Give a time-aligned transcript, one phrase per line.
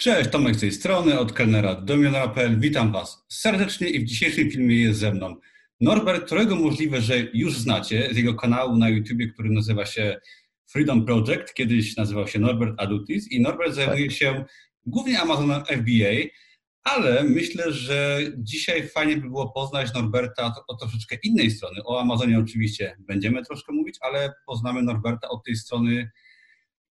[0.00, 2.60] Cześć, Tomek z tej strony, od kelnera do milionera.pl.
[2.60, 5.36] Witam Was serdecznie i w dzisiejszym filmie jest ze mną
[5.80, 10.20] Norbert, którego możliwe, że już znacie z jego kanału na YouTubie, który nazywa się
[10.70, 11.54] Freedom Project.
[11.54, 14.16] Kiedyś nazywał się Norbert Adutis i Norbert zajmuje tak.
[14.16, 14.44] się
[14.86, 16.28] głównie Amazonem FBA,
[16.84, 21.80] ale myślę, że dzisiaj fajnie by było poznać Norberta od troszeczkę innej strony.
[21.84, 26.10] O Amazonie oczywiście będziemy troszkę mówić, ale poznamy Norberta od tej strony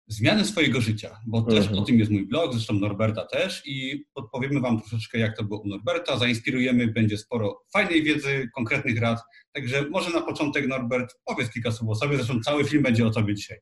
[0.08, 1.78] zmiany swojego życia, bo też mhm.
[1.78, 5.60] o tym jest mój blog, zresztą Norberta też i podpowiemy Wam troszeczkę, jak to było
[5.60, 9.18] u Norberta, zainspirujemy, będzie sporo fajnej wiedzy, konkretnych rad,
[9.52, 13.10] także może na początek Norbert powiedz kilka słów o sobie, zresztą cały film będzie o
[13.10, 13.58] Tobie dzisiaj.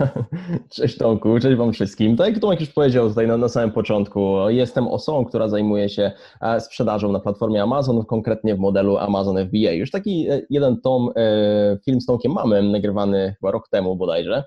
[0.76, 2.16] Cześć Tomku, cześć Wam wszystkim.
[2.16, 6.12] Tak jak Tomek już powiedział tutaj na, na samym początku, jestem osobą, która zajmuje się
[6.40, 9.72] e, sprzedażą na platformie Amazon, konkretnie w modelu Amazon FBA.
[9.72, 14.44] Już taki e, jeden tom e, film z Tomkiem mamy, nagrywany chyba rok temu bodajże,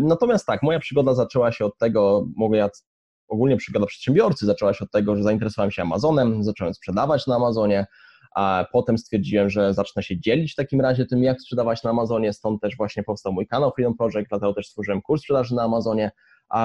[0.00, 2.68] natomiast tak, moja przygoda zaczęła się od tego, mogę ja
[3.28, 7.86] ogólnie przygoda przedsiębiorcy zaczęła się od tego, że zainteresowałem się Amazonem, zacząłem sprzedawać na Amazonie,
[8.34, 12.32] a potem stwierdziłem, że zacznę się dzielić w takim razie tym, jak sprzedawać na Amazonie,
[12.32, 16.10] stąd też właśnie powstał mój kanał Freedom Project, dlatego też stworzyłem kurs sprzedaży na Amazonie.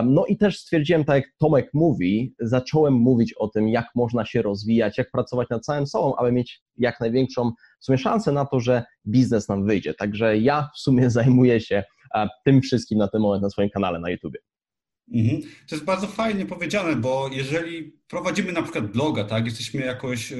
[0.05, 4.42] No i też stwierdziłem, tak jak Tomek mówi, zacząłem mówić o tym, jak można się
[4.42, 8.59] rozwijać, jak pracować nad całym sobą, aby mieć jak największą w sumie szansę na to,
[8.59, 9.94] że biznes nam wyjdzie.
[9.94, 11.83] Także ja w sumie zajmuję się
[12.45, 14.33] tym wszystkim na ten moment na swoim kanale na YouTube.
[15.13, 15.41] Mhm.
[15.41, 20.33] To jest bardzo fajnie powiedziane, bo jeżeli prowadzimy na przykład bloga, tak, jesteśmy jakoś,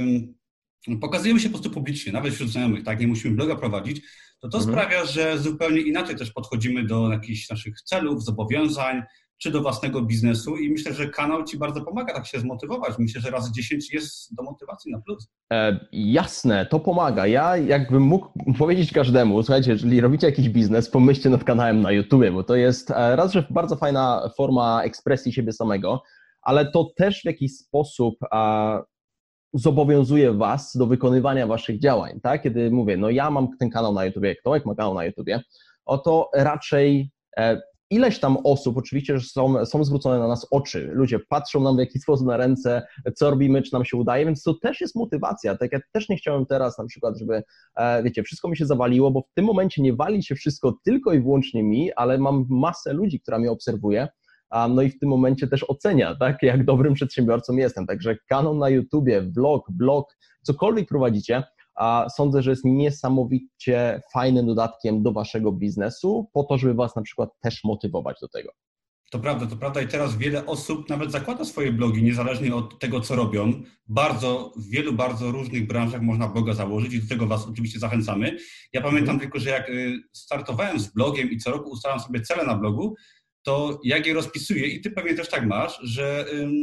[1.02, 4.02] pokazujemy się po prostu publicznie, nawet wśród znajomych, tak, nie musimy bloga prowadzić,
[4.40, 4.76] to to mhm.
[4.76, 9.02] sprawia, że zupełnie inaczej też podchodzimy do jakichś naszych celów, zobowiązań,
[9.38, 12.94] czy do własnego biznesu i myślę, że kanał Ci bardzo pomaga tak się zmotywować.
[13.00, 15.30] Myślę, że razy 10 jest do motywacji na plus.
[15.54, 17.28] E, jasne, to pomaga.
[17.28, 22.30] Ja jakbym mógł powiedzieć każdemu, słuchajcie, jeżeli robicie jakiś biznes, pomyślcie nad kanałem na YouTube,
[22.34, 26.04] bo to jest e, raz, że bardzo fajna forma ekspresji siebie samego,
[26.42, 28.82] ale to też w jakiś sposób a,
[29.54, 32.42] zobowiązuje Was do wykonywania Waszych działań, tak?
[32.42, 35.30] Kiedy mówię, no ja mam ten kanał na YouTube, Tomek ma kanał na YouTube,
[35.86, 41.20] oto raczej e, ileś tam osób, oczywiście, że są, są zwrócone na nas oczy, ludzie
[41.20, 44.54] patrzą nam w jakiś sposób na ręce, co robimy, czy nam się udaje, więc to
[44.54, 45.58] też jest motywacja.
[45.58, 47.44] Tak ja też nie chciałem teraz na przykład, żeby,
[47.76, 51.14] e, wiecie, wszystko mi się zawaliło, bo w tym momencie nie wali się wszystko tylko
[51.14, 54.08] i wyłącznie mi, ale mam masę ludzi, która mnie obserwuje,
[54.70, 57.88] no i w tym momencie też ocenia, tak, jak dobrym przedsiębiorcą jestem.
[57.88, 61.44] Także kanał na YouTubie, vlog, blog, cokolwiek prowadzicie,
[61.78, 67.02] a sądzę, że jest niesamowicie fajnym dodatkiem do waszego biznesu, po to, żeby was na
[67.02, 68.52] przykład też motywować do tego.
[69.12, 73.02] To prawda, to prawda i teraz wiele osób nawet zakłada swoje blogi, niezależnie od tego,
[73.02, 73.54] co robią.
[73.88, 78.38] Bardzo, w wielu bardzo różnych branżach można bloga założyć i do tego Was oczywiście zachęcamy.
[78.74, 79.20] Ja pamiętam mhm.
[79.20, 82.96] tylko, że jak y, startowałem z blogiem i co roku ustalam sobie cele na blogu,
[83.44, 86.54] to jak je rozpisuję i Ty pewnie też tak masz, że ym,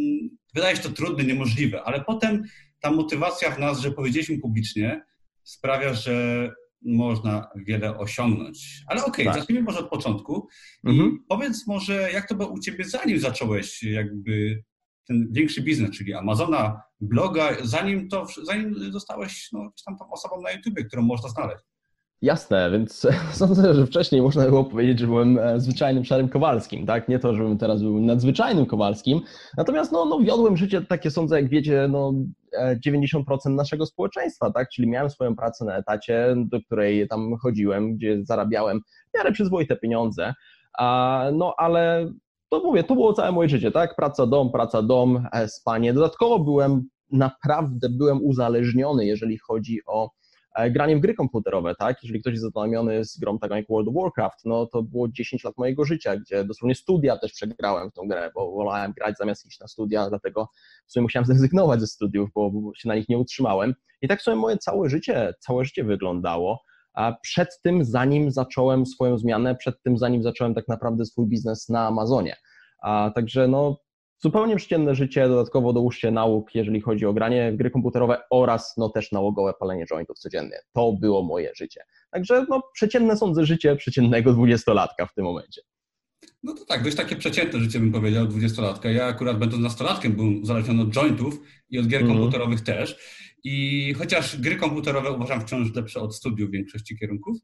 [0.54, 2.42] wydaje się to trudne, niemożliwe, ale potem
[2.84, 5.04] ta motywacja w nas, że powiedzieliśmy publicznie,
[5.42, 6.50] sprawia, że
[6.82, 8.84] można wiele osiągnąć.
[8.86, 9.34] Ale okej, okay, tak.
[9.34, 10.48] zacznijmy może od początku.
[10.84, 11.12] Mhm.
[11.12, 14.62] I powiedz może, jak to było u Ciebie, zanim zacząłeś jakby
[15.06, 20.50] ten większy biznes, czyli Amazona, bloga, zanim to, zanim zostałeś no, tam tą osobą na
[20.50, 21.64] YouTubie, którą można znaleźć?
[22.22, 27.08] Jasne, więc sądzę, że wcześniej można było powiedzieć, że byłem e, zwyczajnym szarym Kowalskim, tak?
[27.08, 29.20] Nie to, żebym teraz był nadzwyczajnym Kowalskim.
[29.56, 32.12] Natomiast no, no wiodłem życie takie, sądzę, jak wiecie, no
[32.86, 34.68] 90% e, naszego społeczeństwa, tak?
[34.68, 38.80] Czyli miałem swoją pracę na etacie, do której tam chodziłem, gdzie zarabiałem
[39.14, 40.34] w miarę przyzwoite pieniądze.
[41.32, 42.12] No ale
[42.48, 43.96] to mówię, to było całe moje życie, tak?
[43.96, 45.92] Praca, dom, praca, dom, e, spanie.
[45.92, 50.10] Dodatkowo byłem naprawdę byłem uzależniony, jeżeli chodzi o
[50.70, 52.02] graniem w gry komputerowe, tak?
[52.02, 55.44] Jeżeli ktoś jest zaznajomiony z grą taką jak World of Warcraft, no to było 10
[55.44, 59.46] lat mojego życia, gdzie dosłownie studia też przegrałem w tą grę, bo wolałem grać zamiast
[59.46, 60.48] iść na studia, dlatego
[60.86, 63.74] w sumie musiałem zrezygnować ze studiów, bo się na nich nie utrzymałem.
[64.02, 66.62] I tak sobie moje całe życie, całe życie wyglądało.
[66.94, 71.68] A przed tym, zanim zacząłem swoją zmianę, przed tym, zanim zacząłem tak naprawdę swój biznes
[71.68, 72.36] na Amazonie.
[72.82, 73.76] A także no,
[74.18, 78.88] zupełnie przeciętne życie, dodatkowo dołóżcie nauk, jeżeli chodzi o granie w gry komputerowe oraz no
[78.88, 80.58] też nałogowe palenie jointów codziennie.
[80.72, 81.84] To było moje życie.
[82.10, 85.62] Także no przeciętne sądzę życie przeciętnego dwudziestolatka w tym momencie.
[86.42, 88.90] No to tak, dość takie przeciętne życie bym powiedział, dwudziestolatka.
[88.90, 91.40] Ja akurat będąc nastolatkiem byłem uzależniony od jointów
[91.70, 92.16] i od gier mm.
[92.16, 92.98] komputerowych też.
[93.44, 97.36] I chociaż gry komputerowe uważam wciąż lepsze od studiów w większości kierunków,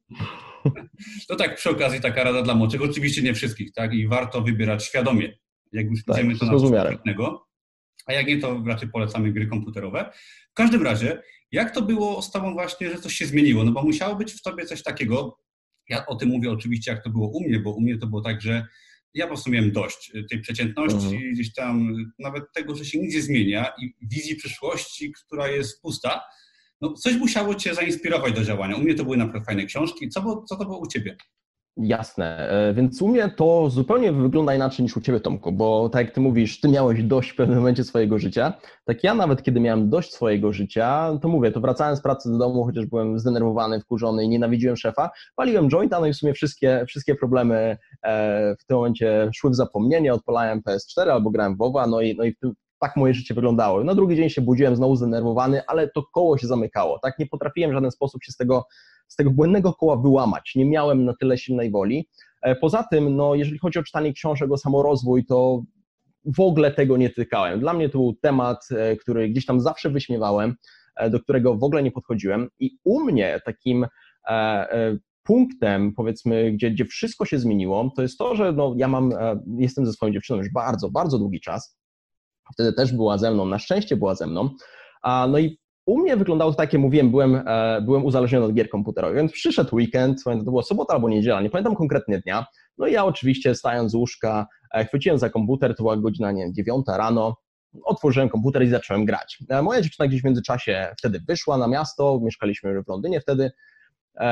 [1.29, 3.95] to tak przy okazji taka rada dla młodszych, oczywiście nie wszystkich, tak?
[3.95, 5.39] I warto wybierać świadomie
[5.73, 7.47] jak już tak, idziemy to na coś konkretnego.
[8.07, 10.13] A jak nie, to raczej polecamy gry komputerowe.
[10.51, 11.23] W każdym razie,
[11.53, 13.65] jak to było z Tobą właśnie, że coś się zmieniło?
[13.65, 15.39] No bo musiało być w Tobie coś takiego,
[15.89, 18.21] ja o tym mówię oczywiście, jak to było u mnie, bo u mnie to było
[18.21, 18.67] tak, że
[19.15, 21.33] ja po prostu miałem dość tej przeciętności, mhm.
[21.33, 26.21] gdzieś tam nawet tego, że się nic nie zmienia i wizji przyszłości, która jest pusta.
[26.81, 28.77] No, coś musiało Cię zainspirować do działania.
[28.77, 30.09] U mnie to były naprawdę fajne książki.
[30.09, 31.17] Co, było, co to było u Ciebie?
[31.83, 36.07] Jasne, e, więc u mnie to zupełnie wygląda inaczej niż u Ciebie, Tomku, bo tak
[36.07, 38.53] jak Ty mówisz, Ty miałeś dość w pewnym momencie swojego życia,
[38.85, 42.39] tak ja nawet kiedy miałem dość swojego życia, to mówię, to wracałem z pracy do
[42.39, 46.85] domu, chociaż byłem zdenerwowany, wkurzony i nienawidziłem szefa, paliłem jointa, no i w sumie wszystkie,
[46.89, 51.87] wszystkie problemy e, w tym momencie szły w zapomnienie, odpalałem PS4 albo grałem w WoWa,
[51.87, 52.35] no i, no i
[52.81, 53.85] tak moje życie wyglądało.
[53.85, 57.19] Na drugi dzień się budziłem znowu zdenerwowany, ale to koło się zamykało, tak?
[57.19, 58.65] Nie potrafiłem w żaden sposób się z tego
[59.11, 60.53] z tego błędnego koła wyłamać.
[60.55, 62.09] Nie miałem na tyle silnej woli.
[62.43, 65.63] E, poza tym, no, jeżeli chodzi o czytanie książek o samorozwój, to
[66.25, 67.61] w ogóle tego nie tykałem.
[67.61, 70.55] Dla mnie to był temat, e, który gdzieś tam zawsze wyśmiewałem,
[70.97, 72.49] e, do którego w ogóle nie podchodziłem.
[72.59, 73.87] I u mnie takim
[75.23, 79.11] punktem, powiedzmy, gdzie, gdzie wszystko się zmieniło, to jest to, że no, ja mam,
[79.59, 81.80] jestem ze swoją dziewczyną już bardzo, bardzo długi czas.
[82.53, 84.51] Wtedy też była ze mną, na szczęście była ze mną.
[85.05, 88.69] No i u mnie wyglądało to tak, jak mówiłem, byłem, e, byłem uzależniony od gier
[88.71, 92.47] komputerowych, więc przyszedł weekend, to było sobota albo niedziela, nie pamiętam konkretnie dnia,
[92.79, 96.43] no i ja oczywiście stając z łóżka, e, chwyciłem za komputer, to była godzina, nie
[96.43, 97.37] wiem, dziewiąta rano,
[97.85, 99.39] otworzyłem komputer i zacząłem grać.
[99.49, 103.51] E, moja dziewczyna gdzieś w międzyczasie wtedy wyszła na miasto, mieszkaliśmy w Londynie wtedy,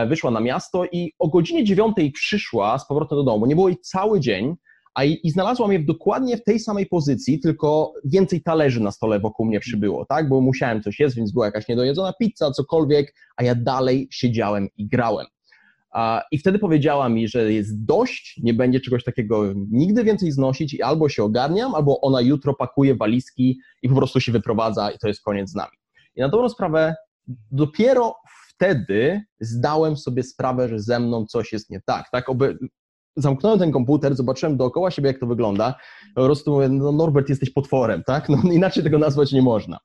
[0.09, 3.47] wyszła na miasto i o godzinie dziewiątej przyszła z powrotem do domu.
[3.47, 4.57] Nie było jej cały dzień,
[4.99, 9.21] a i, i znalazłam je dokładnie w tej samej pozycji, tylko więcej talerzy na stole
[9.21, 10.29] wokół mnie przybyło, tak?
[10.29, 14.89] Bo musiałem coś jeść, więc była jakaś niedojedzona pizza, cokolwiek, a ja dalej siedziałem i
[14.89, 15.27] grałem.
[16.33, 20.83] I wtedy powiedziała mi, że jest dość, nie będzie czegoś takiego nigdy więcej znosić i
[20.83, 25.09] albo się ogarniam, albo ona jutro pakuje walizki i po prostu się wyprowadza i to
[25.09, 25.77] jest koniec z nami.
[26.17, 26.95] I na dobrą sprawę
[27.51, 28.15] dopiero
[28.55, 32.11] wtedy zdałem sobie sprawę, że ze mną coś jest nie tak.
[32.13, 32.29] tak?
[32.29, 32.59] Oby,
[33.17, 35.75] zamknąłem ten komputer, zobaczyłem dookoła siebie, jak to wygląda.
[36.15, 38.29] Po prostu mówię, no Norbert, jesteś potworem, tak?
[38.29, 39.79] No inaczej tego nazwać nie można.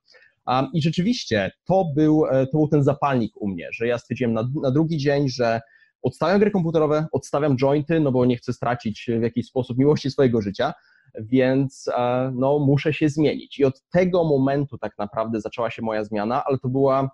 [0.48, 4.34] Um, I rzeczywiście to był, e, to był ten zapalnik u mnie, że ja stwierdziłem
[4.34, 5.62] na, na drugi dzień, że
[6.02, 10.42] odstawiam gry komputerowe, odstawiam jointy, no bo nie chcę stracić w jakiś sposób miłości swojego
[10.42, 10.74] życia,
[11.20, 13.60] więc e, no, muszę się zmienić.
[13.60, 17.10] I od tego momentu tak naprawdę zaczęła się moja zmiana, ale to była,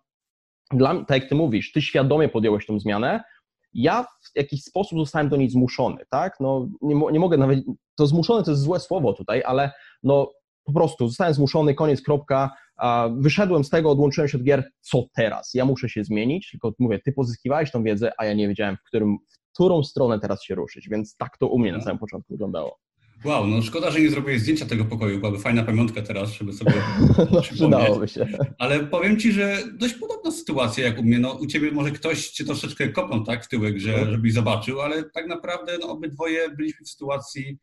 [0.72, 3.24] dla, tak jak ty mówisz, ty świadomie podjąłeś tą zmianę,
[3.74, 6.34] ja w jakiś sposób zostałem do niej zmuszony, tak?
[6.40, 7.60] No, nie, nie mogę nawet,
[7.96, 9.72] to zmuszony to jest złe słowo tutaj, ale
[10.04, 10.32] no
[10.64, 12.52] po prostu zostałem zmuszony, koniec, kropka,
[13.18, 15.54] wyszedłem z tego, odłączyłem się od gier, co teraz?
[15.54, 18.84] Ja muszę się zmienić, tylko mówię, ty pozyskiwałeś tą wiedzę, a ja nie wiedziałem, w,
[18.84, 21.86] którym, w którą stronę teraz się ruszyć, więc tak to u mnie na mhm.
[21.86, 22.80] samym początku wyglądało.
[23.26, 26.74] Wow, no szkoda, że nie zrobiłeś zdjęcia tego pokoju, byłaby fajna pamiątka teraz, żeby sobie
[27.32, 28.28] no, przydałoby się.
[28.58, 31.20] Ale powiem Ci, że dość podobna sytuacja jak u mnie.
[31.20, 34.12] No, u Ciebie może ktoś Cię troszeczkę kopnął tak, w tyłek, że, no.
[34.12, 37.58] żebyś zobaczył, ale tak naprawdę no, obydwoje byliśmy w sytuacji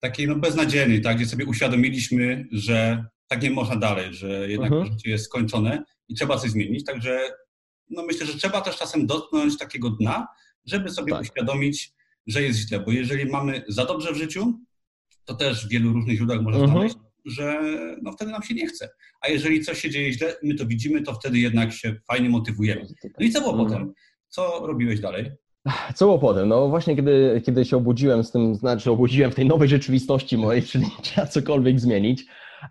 [0.00, 4.86] takiej no, beznadziejnej, tak, gdzie sobie uświadomiliśmy, że tak nie można dalej, że jednak uh
[4.86, 6.84] życie jest skończone i trzeba coś zmienić.
[6.84, 7.20] Także
[7.90, 10.26] no, myślę, że trzeba też czasem dotknąć takiego dna,
[10.66, 11.22] żeby sobie tak.
[11.22, 11.92] uświadomić,
[12.26, 14.60] że jest źle, bo jeżeli mamy za dobrze w życiu,
[15.24, 16.72] to też w wielu różnych źródłach można mhm.
[16.72, 17.60] znaleźć, że
[18.02, 18.88] no wtedy nam się nie chce.
[19.20, 22.86] A jeżeli coś się dzieje źle, my to widzimy, to wtedy jednak się fajnie motywujemy.
[23.20, 23.68] No i co było mhm.
[23.68, 23.92] potem?
[24.28, 25.30] Co robiłeś dalej?
[25.94, 26.48] Co było potem?
[26.48, 30.62] No właśnie, kiedy, kiedy się obudziłem z tym, znaczy obudziłem w tej nowej rzeczywistości mojej,
[30.72, 32.24] czyli trzeba cokolwiek zmienić.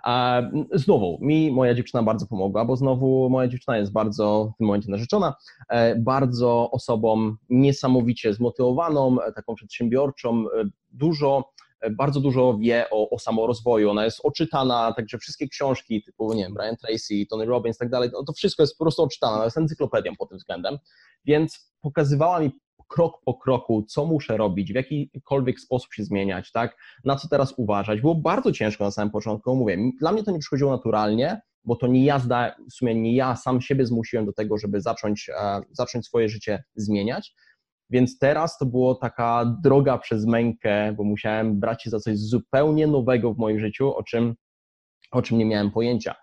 [0.04, 0.42] A
[0.74, 4.92] znowu, mi moja dziewczyna bardzo pomogła, bo znowu moja dziewczyna jest bardzo, w tym momencie
[4.92, 5.36] narzeczona,
[5.70, 11.53] e, bardzo osobą niesamowicie zmotywowaną, e, taką przedsiębiorczą, e, dużo
[11.92, 16.54] bardzo dużo wie o, o samorozwoju, ona jest oczytana, także wszystkie książki typu, nie wiem,
[16.54, 19.46] Brian Tracy, Tony Robbins i tak dalej, no to wszystko jest po prostu oczytane, ona
[19.46, 20.78] jest encyklopedią pod tym względem,
[21.26, 22.52] więc pokazywała mi
[22.88, 27.54] krok po kroku, co muszę robić, w jakikolwiek sposób się zmieniać, tak, na co teraz
[27.58, 28.02] uważać.
[28.02, 31.88] Było bardzo ciężko na samym początku, mówię, dla mnie to nie przychodziło naturalnie, bo to
[31.88, 35.62] nie ja, zda, w sumie nie ja sam siebie zmusiłem do tego, żeby zacząć, e,
[35.72, 37.36] zacząć swoje życie zmieniać,
[37.94, 42.88] więc teraz to było taka droga przez mękę, bo musiałem brać się za coś zupełnie
[42.88, 44.36] nowego w moim życiu, o czym,
[45.12, 46.16] o czym nie miałem pojęcia.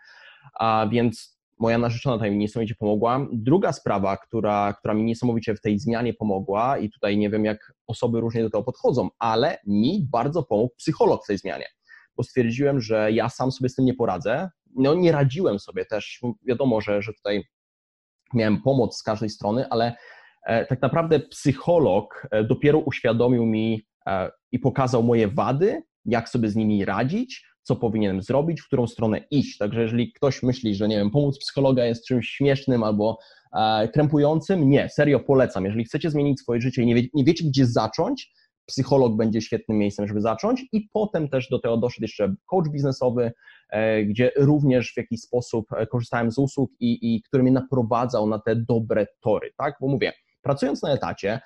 [0.59, 3.27] A więc moja narzeczona tutaj mi niesamowicie pomogła.
[3.33, 7.73] Druga sprawa, która, która mi niesamowicie w tej zmianie pomogła, i tutaj nie wiem, jak
[7.87, 11.67] osoby różnie do tego podchodzą, ale mi bardzo pomógł psycholog w tej zmianie,
[12.17, 14.51] bo stwierdziłem, że ja sam sobie z tym nie poradzę.
[14.77, 16.21] No, nie radziłem sobie też.
[16.47, 17.45] Wiadomo, że, że tutaj
[18.35, 19.97] miałem pomoc z każdej strony, ale
[20.69, 26.57] tak naprawdę psycholog e, dopiero uświadomił mi e, i pokazał moje wady, jak sobie z
[26.57, 29.59] nimi radzić, co powinienem zrobić, w którą stronę iść.
[29.59, 33.19] Także jeżeli ktoś myśli, że nie wiem, pomóc psychologa jest czymś śmiesznym albo
[33.93, 35.65] krępującym, nie, serio polecam.
[35.65, 38.33] Jeżeli chcecie zmienić swoje życie i nie, wie, nie wiecie, gdzie zacząć,
[38.67, 43.33] psycholog będzie świetnym miejscem, żeby zacząć i potem też do tego doszedł jeszcze coach biznesowy,
[44.07, 48.57] gdzie również w jakiś sposób korzystałem z usług i, i który mnie naprowadzał na te
[48.57, 49.75] dobre tory, tak?
[49.81, 51.41] Bo mówię, pracując na etacie,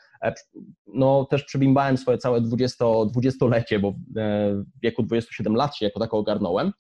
[0.87, 6.19] no też przebimbałem swoje całe 20, 20-lecie, bo w wieku 27 lat się jako tako
[6.19, 6.73] ogarnąłem,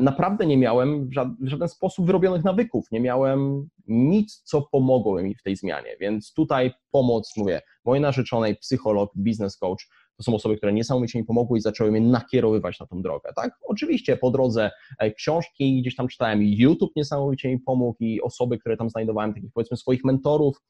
[0.00, 1.08] naprawdę nie miałem
[1.40, 6.32] w żaden sposób wyrobionych nawyków, nie miałem nic, co pomogło mi w tej zmianie, więc
[6.32, 11.58] tutaj pomoc, mówię, mojej narzeczonej, psycholog, business coach, to są osoby, które niesamowicie mi pomogły
[11.58, 13.58] i zaczęły mnie nakierowywać na tą drogę, tak?
[13.68, 18.76] Oczywiście po drodze e, książki gdzieś tam czytałem, YouTube niesamowicie mi pomógł i osoby, które
[18.76, 20.62] tam znajdowałem, takich powiedzmy swoich mentorów, e,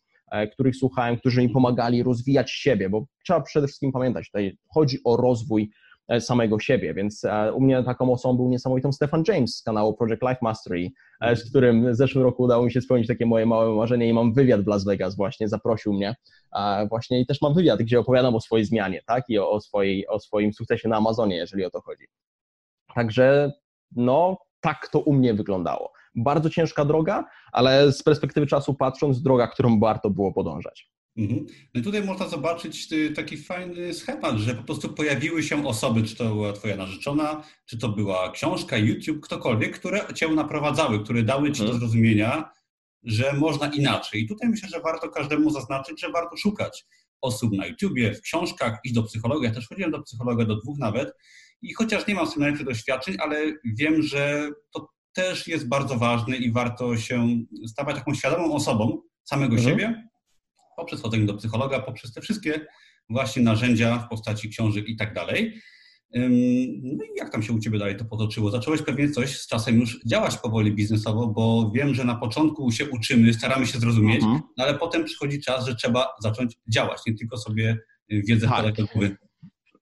[0.52, 5.16] których słuchałem, którzy mi pomagali rozwijać siebie, bo trzeba przede wszystkim pamiętać, tutaj chodzi o
[5.16, 5.70] rozwój
[6.08, 9.94] E, samego siebie, więc e, u mnie taką osobą był niesamowitą Stefan James z kanału
[9.94, 10.90] Project Life Mastery,
[11.20, 14.12] e, z którym w zeszłym roku udało mi się spełnić takie moje małe marzenie i
[14.12, 16.16] mam wywiad w Las Vegas właśnie, zaprosił mnie
[16.88, 20.18] właśnie i też mam wywiad, gdzie opowiadam o swojej zmianie, tak, i o, swojej, o
[20.18, 22.04] swoim sukcesie na Amazonie, jeżeli o to chodzi.
[22.94, 23.52] Także
[23.96, 25.92] no, tak to u mnie wyglądało.
[26.16, 30.90] Bardzo ciężka droga, ale z perspektywy czasu patrząc, droga, którą warto było podążać.
[31.16, 31.46] Mhm.
[31.74, 36.02] No i tutaj można zobaczyć y, taki fajny schemat, że po prostu pojawiły się osoby,
[36.02, 41.22] czy to była twoja narzeczona, czy to była książka, YouTube, ktokolwiek, które cię naprowadzały, które
[41.22, 41.80] dały ci do mhm.
[41.80, 42.50] zrozumienia,
[43.02, 44.22] że można inaczej.
[44.22, 46.86] I tutaj myślę, że warto każdemu zaznaczyć, że warto szukać
[47.20, 49.48] osób na YouTubie, w książkach, iść do psychologa.
[49.48, 51.12] Ja też chodziłem do psychologa, do dwóch nawet.
[51.62, 56.36] I chociaż nie mam sobie najlepszych doświadczeń, ale wiem, że to też jest bardzo ważne
[56.36, 57.28] i warto się
[57.66, 59.70] stawać taką świadomą osobą samego mhm.
[59.70, 60.08] siebie,
[60.76, 62.66] poprzez chodzenie do psychologa, poprzez te wszystkie
[63.10, 65.60] właśnie narzędzia w postaci książek i tak dalej.
[66.82, 68.50] No i jak tam się u Ciebie dalej to potoczyło?
[68.50, 72.90] Zacząłeś pewnie coś z czasem już działać powoli biznesowo, bo wiem, że na początku się
[72.90, 74.42] uczymy, staramy się zrozumieć, mhm.
[74.56, 78.76] no ale potem przychodzi czas, że trzeba zacząć działać, nie tylko sobie wiedzę tak.
[78.76, 79.16] do głowy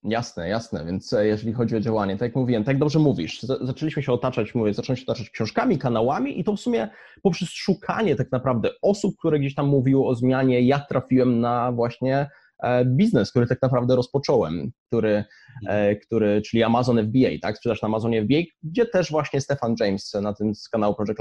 [0.05, 4.03] Jasne, jasne, więc e, jeżeli chodzi o działanie, tak jak mówiłem, tak dobrze mówisz, zaczęliśmy
[4.03, 6.89] się otaczać, mówię, zacząłem się otaczać książkami, kanałami i to w sumie
[7.23, 12.31] poprzez szukanie tak naprawdę osób, które gdzieś tam mówiły o zmianie, ja trafiłem na właśnie
[12.63, 15.25] e, biznes, który tak naprawdę rozpocząłem, który,
[15.69, 20.15] e, który czyli Amazon FBA, tak, sprzedaż na Amazonie FBA, gdzie też właśnie Stefan James
[20.23, 21.21] na tym kanału Project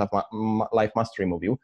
[0.81, 1.57] Life Mastery mówił,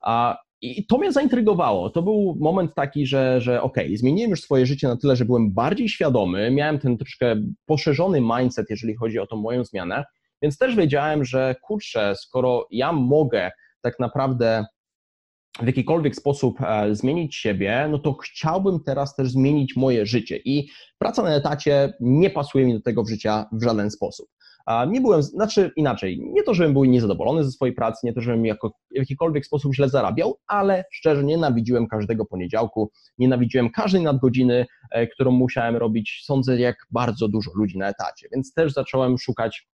[0.00, 1.90] a i to mnie zaintrygowało.
[1.90, 5.24] To był moment taki, że, że okej, okay, zmieniłem już swoje życie na tyle, że
[5.24, 7.36] byłem bardziej świadomy, miałem ten troszkę
[7.66, 10.04] poszerzony mindset, jeżeli chodzi o tą moją zmianę,
[10.42, 14.64] więc też wiedziałem, że kurczę, skoro ja mogę tak naprawdę
[15.62, 20.40] w jakikolwiek sposób e, zmienić siebie, no to chciałbym teraz też zmienić moje życie.
[20.44, 24.28] I praca na etacie nie pasuje mi do tego w życia w żaden sposób.
[24.88, 28.46] Nie byłem, znaczy inaczej, nie to, żebym był niezadowolony ze swojej pracy, nie to, żebym
[28.46, 35.06] jako, w jakikolwiek sposób źle zarabiał, ale szczerze nienawidziłem każdego poniedziałku, nienawidziłem każdej nadgodziny, e,
[35.06, 36.22] którą musiałem robić.
[36.24, 39.68] Sądzę, jak bardzo dużo ludzi na etacie, więc też zacząłem szukać,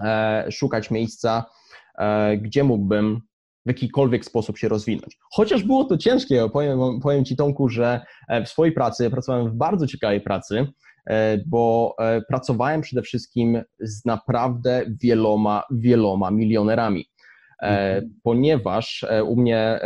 [0.00, 1.44] e, szukać miejsca,
[1.98, 3.20] e, gdzie mógłbym
[3.66, 5.18] w jakikolwiek sposób się rozwinąć.
[5.32, 8.00] Chociaż było to ciężkie, powiem, powiem Ci Tomku, że
[8.44, 10.66] w swojej pracy, pracowałem w bardzo ciekawej pracy,
[11.46, 17.06] bo e, pracowałem przede wszystkim z naprawdę wieloma, wieloma milionerami.
[17.62, 18.14] E, mhm.
[18.22, 19.80] Ponieważ u mnie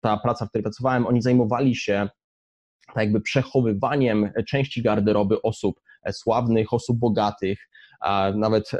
[0.00, 2.08] ta praca, w której pracowałem, oni zajmowali się
[2.86, 5.80] tak jakby przechowywaniem części garderoby osób
[6.12, 7.68] sławnych, osób bogatych,
[8.34, 8.70] nawet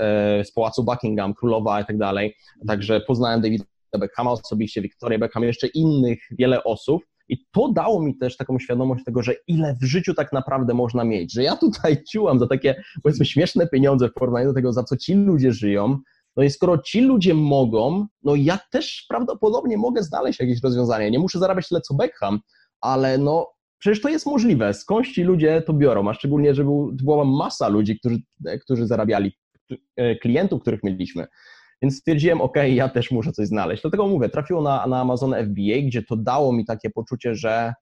[0.45, 2.37] z pałacu Buckingham, królowa i tak dalej.
[2.67, 3.65] Także poznałem Davida
[3.99, 9.05] Beckhama osobiście, Victoria Beckham, jeszcze innych wiele osób, i to dało mi też taką świadomość
[9.05, 12.83] tego, że ile w życiu tak naprawdę można mieć, że ja tutaj ciułam za takie,
[13.03, 15.99] powiedzmy, śmieszne pieniądze w porównaniu do tego, za co ci ludzie żyją.
[16.37, 21.11] No i skoro ci ludzie mogą, no ja też prawdopodobnie mogę znaleźć jakieś rozwiązanie.
[21.11, 22.41] Nie muszę zarabiać tyle co Beckham,
[22.81, 23.49] ale no
[23.79, 24.75] przecież to jest możliwe.
[24.75, 26.09] Skąd ci ludzie to biorą?
[26.09, 28.19] A szczególnie, że był, była masa ludzi, którzy,
[28.61, 29.33] którzy zarabiali,
[29.97, 31.27] e, klientów, których mieliśmy.
[31.83, 33.83] Więc stwierdziłem, ok, ja też muszę coś znaleźć.
[33.83, 37.75] Dlatego mówię, trafiło na, na Amazon FBA, gdzie to dało mi takie poczucie, że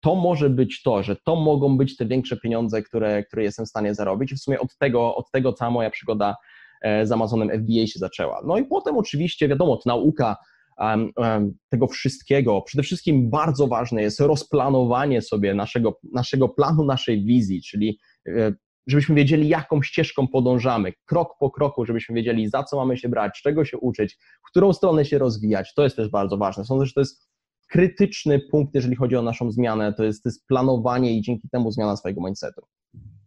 [0.00, 3.68] to może być to, że to mogą być te większe pieniądze, które, które jestem w
[3.68, 4.32] stanie zarobić.
[4.32, 6.36] I w sumie od tego, od tego cała moja przygoda
[6.82, 8.42] e, z Amazonem FBA się zaczęła.
[8.46, 10.36] No i potem oczywiście, wiadomo, to nauka
[10.78, 12.62] um, um, tego wszystkiego.
[12.62, 18.52] Przede wszystkim bardzo ważne jest rozplanowanie sobie naszego, naszego planu, naszej wizji, czyli e,
[18.86, 23.40] żebyśmy wiedzieli, jaką ścieżką podążamy, krok po kroku, żebyśmy wiedzieli, za co mamy się brać,
[23.42, 25.74] czego się uczyć, w którą stronę się rozwijać.
[25.74, 26.64] To jest też bardzo ważne.
[26.64, 27.32] Sądzę, że to jest
[27.68, 31.70] krytyczny punkt, jeżeli chodzi o naszą zmianę, to jest, to jest planowanie i dzięki temu
[31.70, 32.62] zmiana swojego mindsetu.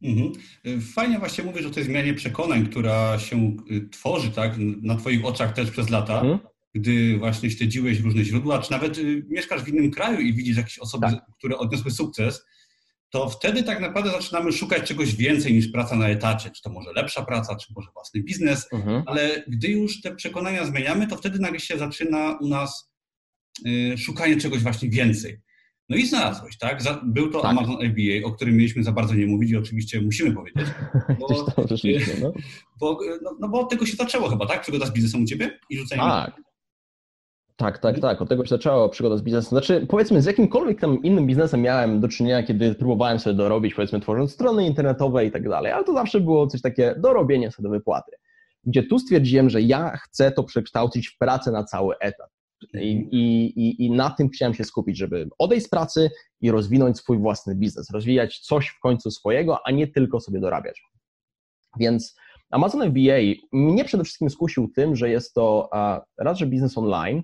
[0.04, 0.32] Mhm.
[0.82, 5.54] Fajnie właśnie mówisz o tej zmianie przekonań, która się y, tworzy tak, na Twoich oczach
[5.54, 6.40] też przez lata, mhm.
[6.76, 10.80] gdy właśnie śledziłeś różne źródła, czy nawet y, mieszkasz w innym kraju i widzisz jakieś
[10.80, 11.26] osoby, tak.
[11.38, 12.46] które odniosły sukces
[13.10, 16.50] to wtedy tak naprawdę zaczynamy szukać czegoś więcej niż praca na etacie.
[16.50, 19.04] Czy to może lepsza praca, czy może własny biznes, mhm.
[19.06, 22.92] ale gdy już te przekonania zmieniamy, to wtedy nagle się zaczyna u nas
[23.68, 25.42] y, szukanie czegoś właśnie więcej.
[25.90, 26.84] No i znalazłeś, tak?
[27.04, 27.52] Był to tak.
[27.52, 30.68] Amazon FBA, o którym mieliśmy za bardzo nie mówić i oczywiście musimy powiedzieć.
[31.20, 31.28] Bo,
[32.22, 32.34] no.
[32.80, 34.62] Bo, no, no bo od tego się zaczęło chyba, tak?
[34.62, 36.42] Przygoda z biznesem u Ciebie i rzucenie Tak,
[37.56, 38.22] tak, tak, tak.
[38.22, 39.50] Od tego się zaczęła przygoda z biznesem.
[39.50, 44.00] Znaczy, powiedzmy, z jakimkolwiek tam innym biznesem miałem do czynienia, kiedy próbowałem sobie dorobić, powiedzmy,
[44.00, 47.70] tworząc strony internetowe i tak dalej, ale to zawsze było coś takie dorobienie sobie do
[47.70, 48.12] wypłaty.
[48.64, 52.30] Gdzie tu stwierdziłem, że ja chcę to przekształcić w pracę na cały etat.
[52.74, 56.10] I, i, I na tym chciałem się skupić, żeby odejść z pracy
[56.42, 60.82] i rozwinąć swój własny biznes, rozwijać coś w końcu swojego, a nie tylko sobie dorabiać.
[61.80, 62.16] Więc
[62.52, 63.18] Amazon FBA
[63.54, 65.70] mnie przede wszystkim skusił tym, że jest to
[66.18, 67.24] raz, że biznes online,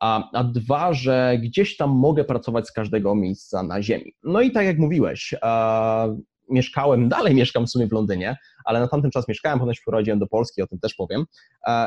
[0.00, 4.12] a, a dwa, że gdzieś tam mogę pracować z każdego miejsca na ziemi.
[4.22, 5.34] No i tak jak mówiłeś,
[6.50, 10.26] mieszkałem, dalej mieszkam w sumie w Londynie, ale na tamten czas mieszkałem, potem się do
[10.26, 11.24] Polski, o tym też powiem,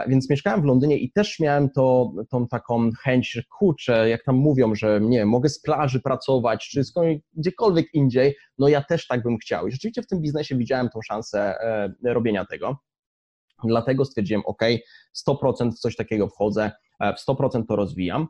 [0.07, 4.35] więc mieszkałem w Londynie i też miałem to, tą taką chęć, że kurczę, jak tam
[4.35, 9.23] mówią, że nie mogę z plaży pracować, czy skąd, gdziekolwiek indziej, no ja też tak
[9.23, 9.67] bym chciał.
[9.67, 12.77] I rzeczywiście w tym biznesie widziałem tą szansę e, robienia tego.
[13.63, 14.61] Dlatego stwierdziłem, OK,
[15.27, 18.27] 100% w coś takiego wchodzę, w 100% to rozwijam.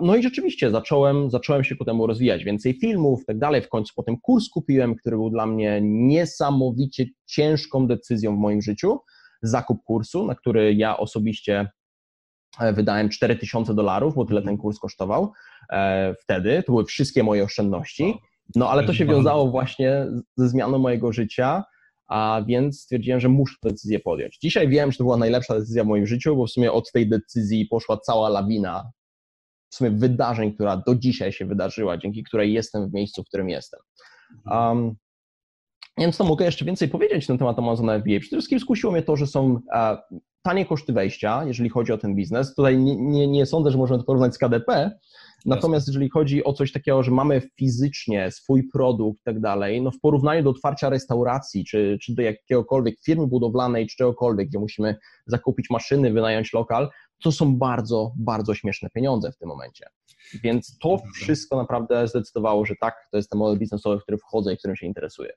[0.00, 3.62] No i rzeczywiście zacząłem, zacząłem się ku temu rozwijać, więcej filmów i tak dalej.
[3.62, 8.98] W końcu potem kurs kupiłem, który był dla mnie niesamowicie ciężką decyzją w moim życiu.
[9.42, 11.70] Zakup kursu, na który ja osobiście
[12.60, 15.32] e, wydałem 4000 dolarów, bo tyle ten kurs kosztował
[15.72, 16.62] e, wtedy.
[16.66, 18.14] To były wszystkie moje oszczędności.
[18.54, 20.06] No ale to się wiązało właśnie
[20.36, 21.64] ze zmianą mojego życia
[22.08, 24.38] a więc stwierdziłem, że muszę tę decyzję podjąć.
[24.42, 27.08] Dzisiaj wiem, że to była najlepsza decyzja w moim życiu, bo w sumie od tej
[27.08, 28.90] decyzji poszła cała lawina
[29.70, 33.48] w sumie wydarzeń, która do dzisiaj się wydarzyła, dzięki której jestem w miejscu, w którym
[33.48, 33.80] jestem.
[34.50, 34.94] Um,
[35.98, 38.20] więc to mogę jeszcze więcej powiedzieć na temat Amazona FBA.
[38.20, 39.60] Przede wszystkim skusiło mnie to, że są
[40.46, 42.54] tanie koszty wejścia, jeżeli chodzi o ten biznes.
[42.54, 44.90] Tutaj nie, nie, nie sądzę, że możemy to porównać z KDP,
[45.46, 49.90] Natomiast jeżeli chodzi o coś takiego, że mamy fizycznie swój produkt i tak dalej, no
[49.90, 54.96] w porównaniu do otwarcia restauracji, czy, czy do jakiegokolwiek firmy budowlanej, czy czegokolwiek, gdzie musimy
[55.26, 56.90] zakupić maszyny, wynająć lokal,
[57.22, 59.86] to są bardzo, bardzo śmieszne pieniądze w tym momencie.
[60.44, 64.52] Więc to wszystko naprawdę zdecydowało, że tak, to jest ten model biznesowy, w który wchodzę
[64.52, 65.32] i którym się interesuję.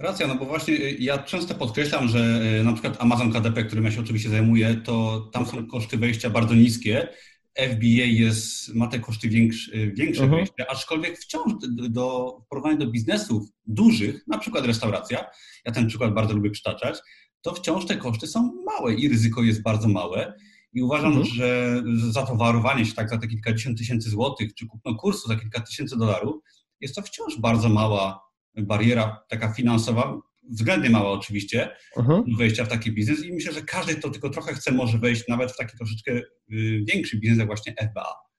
[0.00, 3.84] Racja, no bo właśnie y, ja często podkreślam, że y, na przykład Amazon KDP, którym
[3.84, 7.08] ja się oczywiście zajmuję, to tam są koszty wejścia bardzo niskie
[7.54, 10.46] FBA jest, ma te koszty większe, większe uh-huh.
[10.68, 15.26] aczkolwiek wciąż do, do, w porównaniu do biznesów dużych, na przykład restauracja,
[15.64, 16.98] ja ten przykład bardzo lubię przytaczać,
[17.42, 20.34] to wciąż te koszty są małe i ryzyko jest bardzo małe.
[20.72, 21.24] I uważam, uh-huh.
[21.24, 25.98] że zatowarowanie się tak za te kilkadziesiąt tysięcy złotych, czy kupno kursu za kilka tysięcy
[25.98, 26.42] dolarów,
[26.80, 32.36] jest to wciąż bardzo mała bariera taka finansowa, względnie mała oczywiście, uh-huh.
[32.38, 35.52] wejścia w taki biznes i myślę, że każdy, kto tylko trochę chce, może wejść nawet
[35.52, 38.29] w taki troszeczkę y, większy biznes, jak właśnie FBA.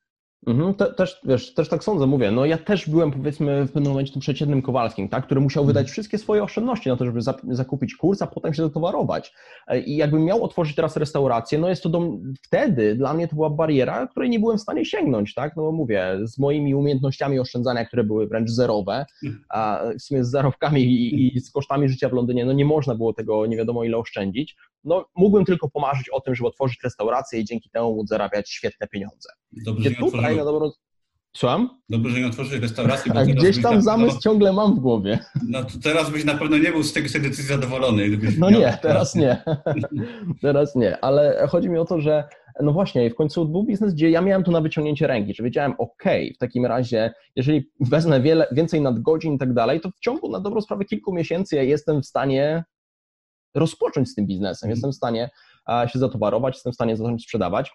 [0.48, 3.92] Mhm, te, też, wiesz, też tak sądzę, mówię, no ja też byłem powiedzmy w pewnym
[3.92, 5.92] momencie tym przeciętnym Kowalskim, tak, który musiał wydać mhm.
[5.92, 9.34] wszystkie swoje oszczędności na to, żeby zakupić kurs, a potem się zatowarować.
[9.68, 13.36] E, I jakbym miał otworzyć teraz restaurację, no jest to do, wtedy dla mnie to
[13.36, 17.40] była bariera, której nie byłem w stanie sięgnąć, tak, no bo mówię, z moimi umiejętnościami
[17.40, 19.06] oszczędzania, które były wręcz zerowe,
[19.50, 22.96] a w sumie z zarobkami i, i z kosztami życia w Londynie, no nie można
[22.96, 27.40] było tego nie wiadomo ile oszczędzić, no mógłbym tylko pomarzyć o tym, żeby otworzyć restaurację
[27.40, 29.30] i dzięki temu móc zarabiać świetne pieniądze.
[29.52, 30.72] Dobrze, że tutaj na dobrą...
[31.38, 31.82] Słucham?
[31.90, 33.12] Dobrze, że nie otworzyłeś restauracji.
[33.16, 35.20] A gdzieś tam zamysł ciągle mam w głowie.
[35.48, 38.20] No to teraz byś na pewno nie był z tej decyzji zadowolony.
[38.38, 39.44] No nie, teraz nie.
[40.42, 42.24] teraz nie, ale chodzi mi o to, że
[42.62, 45.74] no właśnie, w końcu był biznes, gdzie ja miałem to na wyciągnięcie ręki, że wiedziałem,
[45.78, 46.04] ok,
[46.36, 50.40] w takim razie, jeżeli wezmę wiele, więcej nadgodzin i tak dalej, to w ciągu na
[50.40, 52.64] dobrą sprawę kilku miesięcy ja jestem w stanie
[53.56, 54.72] rozpocząć z tym biznesem, mhm.
[54.72, 55.30] jestem w stanie
[55.88, 57.72] się zatowarować, jestem w stanie zacząć sprzedawać.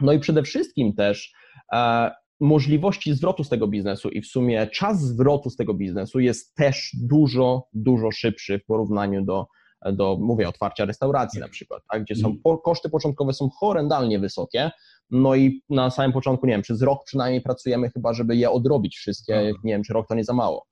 [0.00, 1.32] No i przede wszystkim też
[1.72, 2.10] e,
[2.40, 6.96] możliwości zwrotu z tego biznesu i w sumie czas zwrotu z tego biznesu jest też
[7.02, 9.46] dużo, dużo szybszy w porównaniu do,
[9.92, 12.58] do mówię, otwarcia restauracji na przykład, tak, gdzie są mhm.
[12.64, 14.70] koszty początkowe są horrendalnie wysokie,
[15.10, 18.96] no i na samym początku, nie wiem, przez rok przynajmniej pracujemy chyba, żeby je odrobić
[18.96, 19.56] wszystkie, mhm.
[19.64, 20.66] nie wiem, czy rok to nie za mało.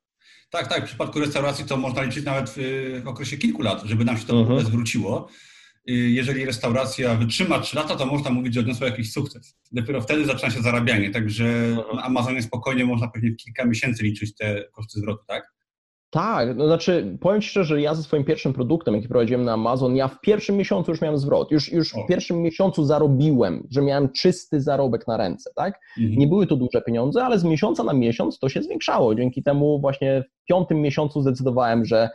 [0.51, 2.55] Tak, tak, w przypadku restauracji to można liczyć nawet
[3.05, 4.67] w okresie kilku lat, żeby nam się to mhm.
[4.67, 5.29] zwróciło.
[5.91, 9.59] Y, jeżeli restauracja wytrzyma 3 lata, to można mówić, że odniosła jakiś sukces.
[9.73, 14.35] Dopiero wtedy zaczyna się zarabianie, także na Amazonie spokojnie można pewnie w kilka miesięcy liczyć
[14.35, 15.58] te koszty zwrotu, tak?
[16.11, 19.53] Tak, no znaczy powiem Ci szczerze, że ja ze swoim pierwszym produktem, jaki prowadziłem na
[19.53, 23.83] Amazon, ja w pierwszym miesiącu już miałem zwrot, już, już w pierwszym miesiącu zarobiłem, że
[23.83, 25.81] miałem czysty zarobek na ręce, tak?
[25.99, 26.19] Mhm.
[26.19, 29.15] Nie były to duże pieniądze, ale z miesiąca na miesiąc to się zwiększało.
[29.15, 32.11] Dzięki temu właśnie w piątym miesiącu zdecydowałem, że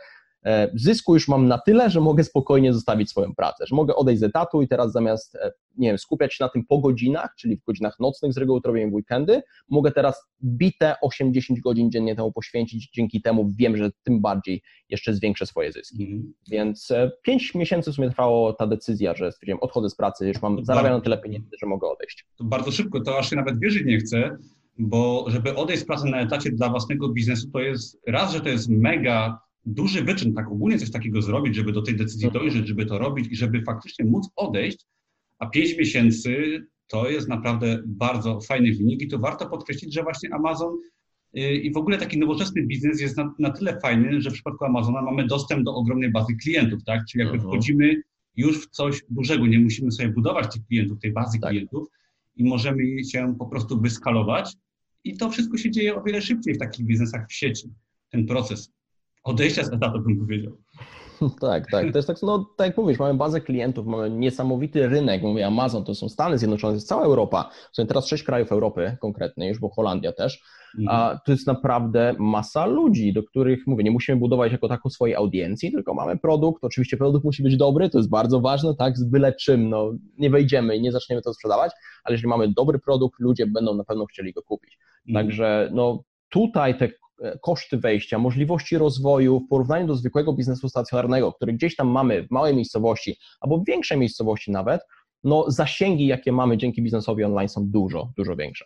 [0.74, 4.22] zysku już mam na tyle, że mogę spokojnie zostawić swoją pracę, że mogę odejść z
[4.22, 7.64] etatu i teraz zamiast, e, nie wiem, skupiać się na tym po godzinach, czyli w
[7.64, 12.90] godzinach nocnych z reguły robię w weekendy, mogę teraz bite 8-10 godzin dziennie temu poświęcić,
[12.90, 16.04] dzięki temu wiem, że tym bardziej jeszcze zwiększę swoje zyski.
[16.04, 16.32] Mm.
[16.50, 20.42] Więc 5 e, miesięcy w sumie trwało ta decyzja, że stwierdziłem, odchodzę z pracy, już
[20.42, 22.26] mam, zarabiam na tyle pieniędzy, że mogę odejść.
[22.36, 24.36] To bardzo szybko, to aż się nawet wierzyć nie chcę,
[24.78, 28.48] bo żeby odejść z pracy na etacie dla własnego biznesu, to jest raz, że to
[28.48, 32.44] jest mega duży wyczyn, tak ogólnie coś takiego zrobić, żeby do tej decyzji mhm.
[32.44, 34.86] dojrzeć, żeby to robić i żeby faktycznie móc odejść,
[35.38, 40.34] a pięć miesięcy to jest naprawdę bardzo fajny wynik i to warto podkreślić, że właśnie
[40.34, 40.74] Amazon
[41.36, 44.64] y, i w ogóle taki nowoczesny biznes jest na, na tyle fajny, że w przypadku
[44.64, 47.02] Amazona mamy dostęp do ogromnej bazy klientów, tak?
[47.10, 47.52] Czyli jakby mhm.
[47.52, 48.02] wchodzimy
[48.36, 51.50] już w coś dużego, nie musimy sobie budować tych klientów, tej bazy tak.
[51.50, 51.88] klientów
[52.36, 54.56] i możemy się po prostu wyskalować
[55.04, 57.68] i to wszystko się dzieje o wiele szybciej w takich biznesach w sieci,
[58.10, 58.73] ten proces
[59.24, 60.52] odejścia z etatu, bym powiedział.
[61.40, 61.92] Tak, tak.
[61.92, 65.84] To jest tak, no tak jak mówisz, mamy bazę klientów, mamy niesamowity rynek, mówię Amazon,
[65.84, 67.50] to są Stany Zjednoczone, to jest cała Europa.
[67.72, 70.42] Są teraz sześć krajów Europy konkretnie, już bo Holandia też.
[70.78, 71.00] Mhm.
[71.00, 75.16] A to jest naprawdę masa ludzi, do których, mówię, nie musimy budować jako taką swojej
[75.16, 79.04] audiencji, tylko mamy produkt, oczywiście produkt musi być dobry, to jest bardzo ważne, tak, z
[79.04, 81.72] byle czym, no nie wejdziemy i nie zaczniemy to sprzedawać,
[82.04, 84.78] ale jeżeli mamy dobry produkt, ludzie będą na pewno chcieli go kupić.
[85.08, 85.26] Mhm.
[85.26, 86.88] Także no tutaj te
[87.42, 92.30] koszty wejścia, możliwości rozwoju w porównaniu do zwykłego biznesu stacjonarnego, który gdzieś tam mamy w
[92.30, 94.80] małej miejscowości albo w większej miejscowości nawet,
[95.24, 98.64] no zasięgi, jakie mamy dzięki biznesowi online są dużo, dużo większe.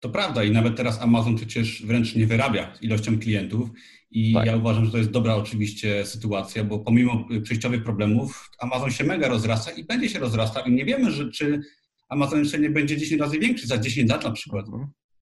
[0.00, 3.70] To prawda i nawet teraz Amazon przecież wręcz nie wyrabia ilością klientów
[4.10, 4.46] i tak.
[4.46, 9.28] ja uważam, że to jest dobra oczywiście sytuacja, bo pomimo przejściowych problemów Amazon się mega
[9.28, 11.60] rozrasta i będzie się rozrastał i nie wiemy, że czy
[12.08, 14.66] Amazon jeszcze nie będzie 10 razy większy za 10 lat na przykład.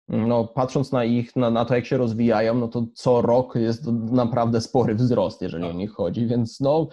[0.09, 3.87] No, patrząc na ich, na, na, to jak się rozwijają, no to co rok jest
[4.11, 6.87] naprawdę spory wzrost, jeżeli o nich chodzi, więc no,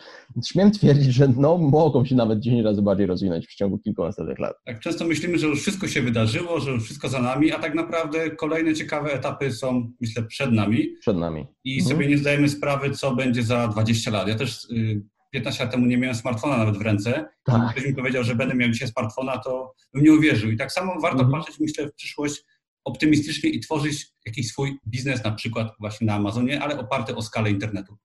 [0.46, 4.38] śmiem twierdzić, że no, mogą się nawet 10 razy bardziej rozwinąć w ciągu kilku następnych
[4.38, 4.56] lat.
[4.66, 7.74] Tak, często myślimy, że już wszystko się wydarzyło, że już wszystko za nami, a tak
[7.74, 10.96] naprawdę kolejne ciekawe etapy są, myślę, przed nami.
[11.00, 11.46] Przed nami.
[11.64, 11.96] I mhm.
[11.96, 14.28] sobie nie zdajemy sprawy, co będzie za 20 lat.
[14.28, 17.28] Ja też y, 15 lat temu nie miałem smartfona nawet w ręce.
[17.44, 17.70] Tak.
[17.70, 20.50] Ktoś mi powiedział, że będę miał dzisiaj smartfona, to bym nie uwierzył.
[20.50, 21.32] I tak samo warto mhm.
[21.32, 22.44] patrzeć, myślę, w przyszłość
[22.84, 27.50] optymistycznie i tworzyć jakiś swój biznes, na przykład właśnie na Amazonie, ale oparty o skalę
[27.50, 27.96] internetu.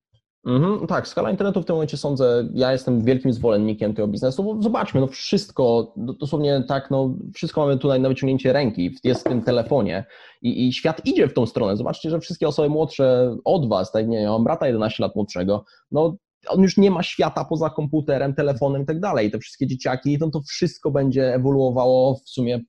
[0.45, 4.61] Mhm, tak, skala internetu w tym momencie sądzę, ja jestem wielkim zwolennikiem tego biznesu, bo
[4.61, 9.41] zobaczmy, no wszystko, dosłownie tak, no wszystko mamy tutaj na wyciągnięcie ręki, jest w tym
[9.41, 10.05] telefonie
[10.41, 11.77] i, i świat idzie w tą stronę.
[11.77, 15.65] Zobaczcie, że wszystkie osoby młodsze od Was, tak nie, ja mam brata 11 lat młodszego,
[15.91, 19.31] no on już nie ma świata poza komputerem, telefonem i tak dalej.
[19.31, 22.59] Te wszystkie dzieciaki, no to wszystko będzie ewoluowało w sumie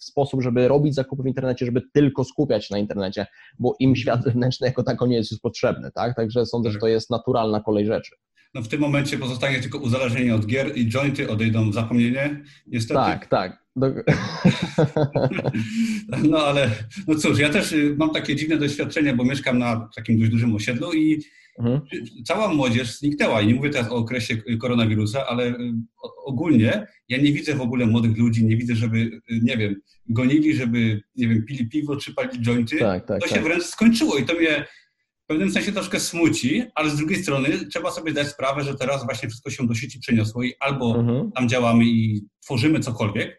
[0.00, 3.26] w sposób, żeby robić zakupy w internecie, żeby tylko skupiać się na internecie,
[3.58, 3.96] bo im mhm.
[4.02, 6.16] świat zewnętrzny jako tako nie jest już potrzebny, tak?
[6.16, 8.16] Także sądzę, że to jest naturalna kolej rzeczy.
[8.54, 12.94] No w tym momencie pozostanie tylko uzależnienie od gier i jointy odejdą w zapomnienie, niestety.
[13.00, 13.66] Tak, tak.
[16.22, 16.70] No ale,
[17.08, 20.54] no cóż, ja też y, mam takie dziwne doświadczenie, bo mieszkam na takim dość dużym
[20.54, 21.22] osiedlu i
[21.58, 21.80] Mhm.
[22.24, 25.72] Cała młodzież zniknęła i nie mówię teraz o okresie koronawirusa, ale y,
[26.24, 29.74] ogólnie ja nie widzę w ogóle młodych ludzi, nie widzę, żeby, y, nie wiem,
[30.08, 32.78] gonili, żeby, nie wiem, pili piwo czy palili jointy.
[32.78, 33.44] Tak, tak, to się tak.
[33.44, 34.66] wręcz skończyło i to mnie
[35.24, 39.04] w pewnym sensie troszkę smuci, ale z drugiej strony trzeba sobie zdać sprawę, że teraz
[39.04, 41.32] właśnie wszystko się do sieci przeniosło i albo mhm.
[41.32, 43.38] tam działamy i tworzymy cokolwiek,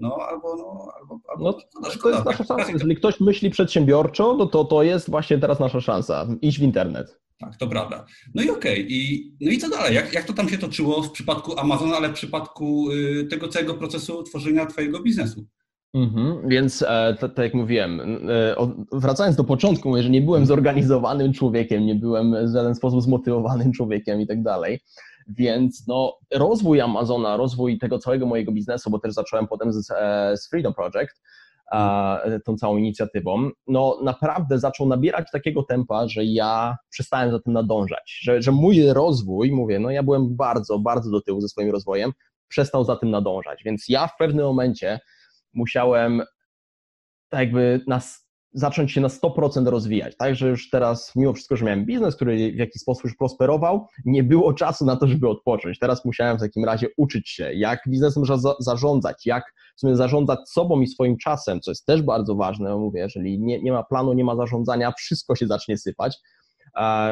[0.00, 2.72] no albo, no, albo, albo no, to, szkoda, jest nasza szansa.
[2.72, 6.26] Jeżeli ktoś myśli przedsiębiorczo, no to to jest właśnie teraz nasza szansa.
[6.42, 7.20] Iść w internet.
[7.38, 8.06] Tak, to prawda.
[8.34, 8.72] No i okej.
[8.72, 8.86] Okay.
[8.88, 9.94] I, no i co dalej?
[9.94, 13.74] Jak, jak to tam się toczyło w przypadku Amazona, ale w przypadku y, tego całego
[13.74, 15.46] procesu tworzenia Twojego biznesu?
[15.94, 18.56] Mhm, więc e, tak jak mówiłem, e,
[18.92, 23.72] wracając do początku, mówię, że nie byłem zorganizowanym człowiekiem, nie byłem w żaden sposób zmotywowanym
[23.72, 24.80] człowiekiem i tak dalej.
[25.28, 30.36] Więc no, rozwój Amazona, rozwój tego całego mojego biznesu, bo też zacząłem potem z, e,
[30.36, 31.22] z Freedom Project,
[32.44, 38.18] tą całą inicjatywą, no naprawdę zaczął nabierać takiego tempa, że ja przestałem za tym nadążać,
[38.22, 42.12] że, że mój rozwój, mówię, no ja byłem bardzo, bardzo do tyłu ze swoim rozwojem,
[42.48, 45.00] przestał za tym nadążać, więc ja w pewnym momencie
[45.54, 46.22] musiałem
[47.28, 51.64] tak jakby nas zacząć się na 100% rozwijać, tak, że już teraz mimo wszystko, że
[51.64, 55.78] miałem biznes, który w jakiś sposób już prosperował, nie było czasu na to, żeby odpocząć.
[55.78, 59.44] Teraz musiałem w takim razie uczyć się, jak biznesem można zarządzać, jak
[59.76, 63.62] w sumie zarządzać sobą i swoim czasem, co jest też bardzo ważne, mówię, jeżeli nie,
[63.62, 66.18] nie ma planu, nie ma zarządzania, wszystko się zacznie sypać,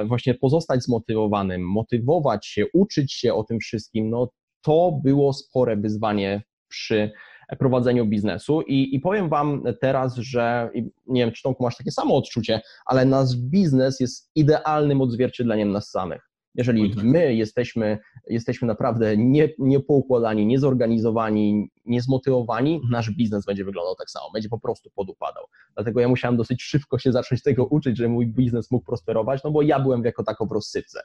[0.08, 4.28] właśnie pozostać zmotywowanym, motywować się, uczyć się o tym wszystkim, no
[4.62, 7.10] to było spore wyzwanie przy
[7.58, 10.70] prowadzeniu biznesu i, i powiem Wam teraz, że
[11.06, 15.90] nie wiem, czy Tomku masz takie samo odczucie, ale nasz biznes jest idealnym odzwierciedleniem nas
[15.90, 16.30] samych.
[16.56, 17.04] Jeżeli tak.
[17.04, 24.48] my jesteśmy, jesteśmy naprawdę nie, niepoukładani, niezorganizowani, niezmotywowani, nasz biznes będzie wyglądał tak samo, będzie
[24.48, 25.44] po prostu podupadał.
[25.74, 29.50] Dlatego ja musiałem dosyć szybko się zacząć tego uczyć, żeby mój biznes mógł prosperować, no
[29.50, 31.00] bo ja byłem jako tako w rozsypce.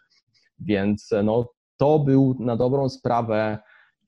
[0.59, 3.59] Więc no, to był na dobrą sprawę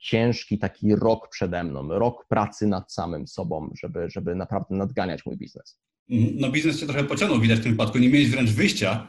[0.04, 5.38] ciężki taki rok przede mną, rok pracy nad samym sobą, żeby, żeby naprawdę nadganiać mój
[5.38, 5.80] biznes.
[6.10, 7.98] No biznes cię trochę pociągnął, widać w tym wypadku.
[7.98, 9.08] Nie miałeś wręcz wyjścia,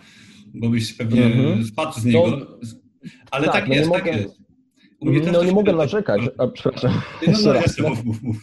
[0.54, 1.64] bo byś pewnie mm-hmm.
[1.64, 2.26] spadł z niego.
[2.26, 2.46] No,
[3.30, 4.38] ale tak, tak no jest, tak jest.
[5.32, 6.92] No nie mogę narzekać, a, przepraszam.
[7.26, 8.36] No, no, raz, mów, mów, mów.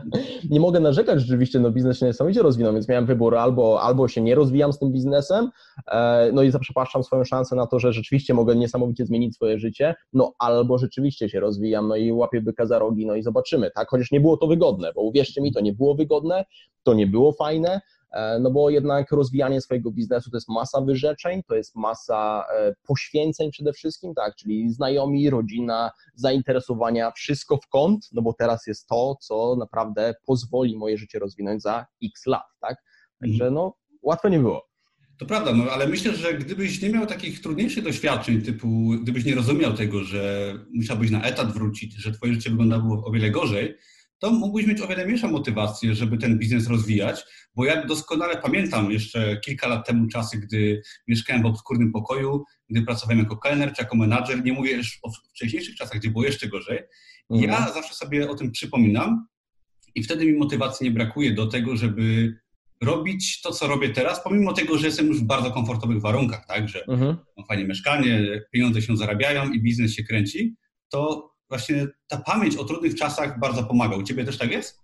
[0.50, 4.20] nie mogę narzekać, rzeczywiście no, biznes się niesamowicie rozwinął, więc miałem wybór albo, albo się
[4.20, 5.50] nie rozwijam z tym biznesem,
[5.90, 9.94] e, no i zaprzepaszczam swoją szansę na to, że rzeczywiście mogę niesamowicie zmienić swoje życie,
[10.12, 13.88] no albo rzeczywiście się rozwijam, no i łapię byka za rogi, no i zobaczymy, tak?
[13.88, 16.44] Chociaż nie było to wygodne, bo uwierzcie mi, to nie było wygodne,
[16.82, 17.80] to nie było fajne,
[18.40, 23.50] no bo jednak rozwijanie swojego biznesu to jest masa wyrzeczeń, to jest masa e, poświęceń
[23.50, 29.16] przede wszystkim, tak, czyli znajomi, rodzina, zainteresowania, wszystko w kąt, no bo teraz jest to,
[29.20, 32.76] co naprawdę pozwoli moje życie rozwinąć za x lat, tak,
[33.20, 33.54] także mhm.
[33.54, 34.72] no łatwo nie było.
[35.18, 39.34] To prawda, no ale myślę, że gdybyś nie miał takich trudniejszych doświadczeń, typu gdybyś nie
[39.34, 43.74] rozumiał tego, że musiałbyś na etat wrócić, że twoje życie wyglądało o wiele gorzej,
[44.22, 48.90] to mógłbyś mieć o wiele mniejszą motywację, żeby ten biznes rozwijać, bo ja doskonale pamiętam
[48.90, 53.82] jeszcze kilka lat temu czasy, gdy mieszkałem w obskurnym pokoju, gdy pracowałem jako kelner czy
[53.82, 56.78] jako menadżer, nie mówię już o wcześniejszych czasach, gdzie było jeszcze gorzej.
[57.30, 57.50] Mhm.
[57.50, 59.26] Ja zawsze sobie o tym przypominam
[59.94, 62.34] i wtedy mi motywacji nie brakuje do tego, żeby
[62.82, 66.68] robić to, co robię teraz, pomimo tego, że jestem już w bardzo komfortowych warunkach, tak,
[66.68, 67.16] że mhm.
[67.36, 70.54] mam fajne mieszkanie, pieniądze się zarabiają i biznes się kręci,
[70.88, 73.96] to właśnie ta pamięć o trudnych czasach bardzo pomaga.
[73.96, 74.82] U Ciebie też tak jest?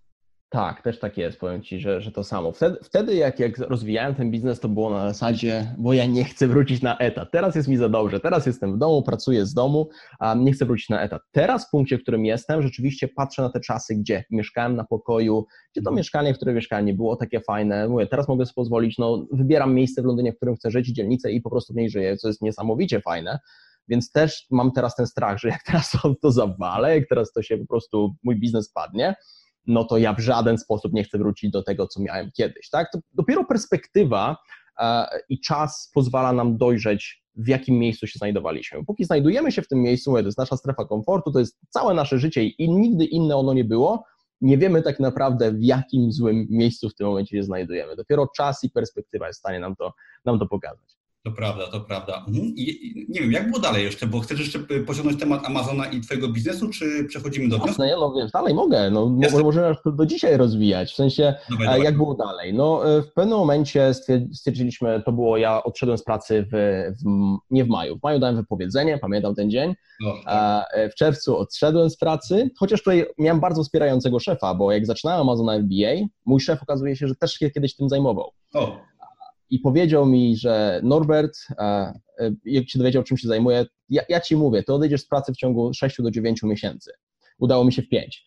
[0.51, 2.53] Tak, też tak jest, powiem Ci, że, że to samo.
[2.53, 6.49] Wtedy, wtedy jak, jak rozwijałem ten biznes, to było na zasadzie, bo ja nie chcę
[6.49, 7.29] wrócić na etat.
[7.33, 10.67] Teraz jest mi za dobrze, teraz jestem w domu, pracuję z domu, a nie chcę
[10.67, 11.23] wrócić na etat.
[11.33, 15.47] Teraz w punkcie, w którym jestem, rzeczywiście patrzę na te czasy, gdzie mieszkałem na pokoju,
[15.73, 17.89] gdzie to mieszkanie, które mieszkałem, nie było takie fajne.
[17.89, 21.33] Mówię, teraz mogę sobie pozwolić, no wybieram miejsce w Londynie, w którym chcę żyć, dzielnicę
[21.33, 23.39] i po prostu w niej żyję, co jest niesamowicie fajne.
[23.89, 27.59] Więc też mam teraz ten strach, że jak teraz to, zawalę, jak teraz to się
[27.59, 29.15] po prostu mój biznes padnie,
[29.67, 32.71] no to ja w żaden sposób nie chcę wrócić do tego, co miałem kiedyś.
[32.71, 32.93] Tak?
[32.93, 34.37] To dopiero perspektywa
[34.81, 38.85] e, i czas pozwala nam dojrzeć, w jakim miejscu się znajdowaliśmy.
[38.85, 42.19] Póki znajdujemy się w tym miejscu, to jest nasza strefa komfortu, to jest całe nasze
[42.19, 44.05] życie i nigdy inne ono nie było,
[44.41, 47.97] nie wiemy tak naprawdę, w jakim złym miejscu w tym momencie się znajdujemy.
[47.97, 49.93] Dopiero czas i perspektywa jest w stanie nam to,
[50.25, 50.98] nam to pokazać.
[51.29, 52.25] To prawda, to prawda.
[52.29, 52.55] Mhm.
[52.57, 56.29] I nie wiem, jak było dalej jeszcze, bo chcesz jeszcze pociągnąć temat Amazona i Twojego
[56.29, 57.83] biznesu, czy przechodzimy do wniosku?
[57.83, 61.83] Jasne, no wiesz, dalej mogę, no, możemy to do dzisiaj rozwijać, w sensie dawaj, dawaj.
[61.83, 62.55] jak było dalej.
[62.55, 63.95] No e, w pewnym momencie
[64.33, 66.57] stwierdziliśmy, to było, ja odszedłem z pracy w,
[66.99, 67.05] w
[67.51, 70.69] nie w maju, w maju dałem wypowiedzenie, pamiętam ten dzień, no, tak.
[70.73, 75.21] E, w czerwcu odszedłem z pracy, chociaż tutaj miałem bardzo wspierającego szefa, bo jak zaczynałem
[75.21, 78.33] Amazona FBA, mój szef okazuje się, że też się kiedyś tym zajmował.
[78.55, 78.88] O
[79.51, 81.93] i powiedział mi, że Norbert, e,
[82.45, 85.37] jak się dowiedział, czym się zajmuję, ja, ja, ci mówię, to odejdziesz z pracy w
[85.37, 86.93] ciągu 6 do 9 miesięcy.
[87.39, 88.27] Udało mi się w 5.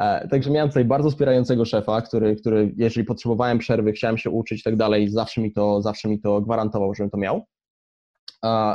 [0.00, 4.60] E, także miałem tutaj bardzo wspierającego szefa, który, który jeżeli potrzebowałem przerwy, chciałem się uczyć
[4.60, 7.46] i tak dalej, zawsze mi to, zawsze mi to gwarantował, żebym to miał.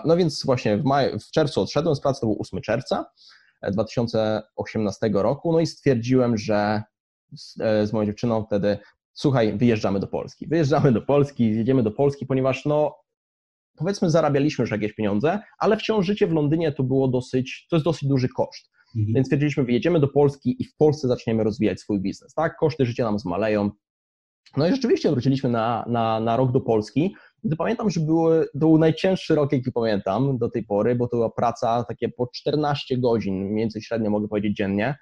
[0.05, 3.05] No więc właśnie w, maju, w czerwcu odszedłem z pracy, to był 8 czerwca
[3.71, 6.83] 2018 e, roku, no i stwierdziłem, że
[7.33, 7.53] z,
[7.89, 8.77] z moją dziewczyną wtedy
[9.13, 10.47] słuchaj, wyjeżdżamy do Polski.
[10.47, 12.95] Wyjeżdżamy do Polski, jedziemy do Polski, ponieważ no,
[13.77, 17.85] powiedzmy zarabialiśmy już jakieś pieniądze, ale wciąż życie w Londynie to było dosyć, to jest
[17.85, 18.71] dosyć duży koszt.
[18.95, 19.13] Mhm.
[19.13, 22.57] Więc stwierdziliśmy, wyjedziemy do Polski i w Polsce zaczniemy rozwijać swój biznes, tak?
[22.57, 23.71] Koszty życia nam zmaleją.
[24.57, 27.15] No i rzeczywiście wróciliśmy na, na, na rok do Polski.
[27.43, 31.07] I to pamiętam, że były, to był najcięższy rok, jaki pamiętam do tej pory, bo
[31.07, 34.95] to była praca takie po 14 godzin, mniej więcej średnio mogę powiedzieć dziennie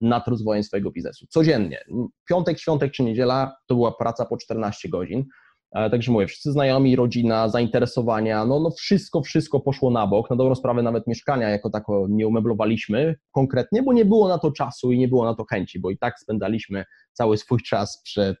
[0.00, 1.26] nad rozwojem swojego biznesu.
[1.28, 1.84] Codziennie.
[2.28, 5.24] Piątek, świątek czy niedziela to była praca po 14 godzin.
[5.72, 10.30] E, także mówię, wszyscy znajomi, rodzina, zainteresowania, no, no wszystko, wszystko poszło na bok.
[10.30, 14.52] Na dobrą sprawę nawet mieszkania jako tako nie umeblowaliśmy konkretnie, bo nie było na to
[14.52, 18.36] czasu i nie było na to chęci, bo i tak spędzaliśmy cały swój czas przed,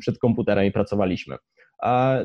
[0.00, 1.36] przed komputerem i pracowaliśmy.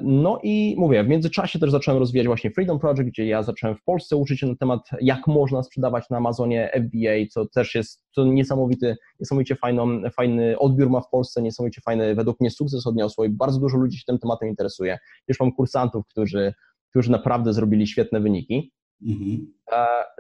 [0.02, 3.84] No i mówię, w międzyczasie też zacząłem rozwijać właśnie Freedom Project, gdzie ja zacząłem w
[3.84, 8.26] Polsce uczyć się na temat, jak można sprzedawać na Amazonie FBA, co też jest to
[8.26, 13.30] niesamowity, niesamowicie fajną, fajny odbiór ma w Polsce, niesamowicie fajny według mnie sukces odniosło i
[13.30, 14.98] bardzo dużo ludzi się tym tematem interesuje.
[15.28, 16.54] Już mam kursantów, którzy
[16.90, 18.72] którzy naprawdę zrobili świetne wyniki.
[19.08, 19.54] Mhm.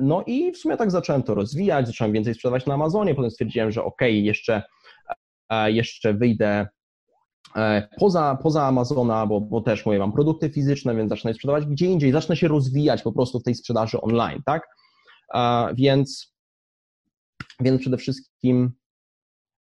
[0.01, 3.71] No i w sumie tak zacząłem to rozwijać, zacząłem więcej sprzedawać na Amazonie, potem stwierdziłem,
[3.71, 4.63] że ok, jeszcze,
[5.49, 6.67] e, jeszcze wyjdę
[7.99, 11.85] poza, poza Amazona, bo, bo też mówię, mam produkty fizyczne, więc zacznę je sprzedawać gdzie
[11.85, 14.67] indziej, zacznę się rozwijać po prostu w tej sprzedaży online, tak?
[15.75, 16.33] Więc,
[17.59, 18.71] więc przede wszystkim,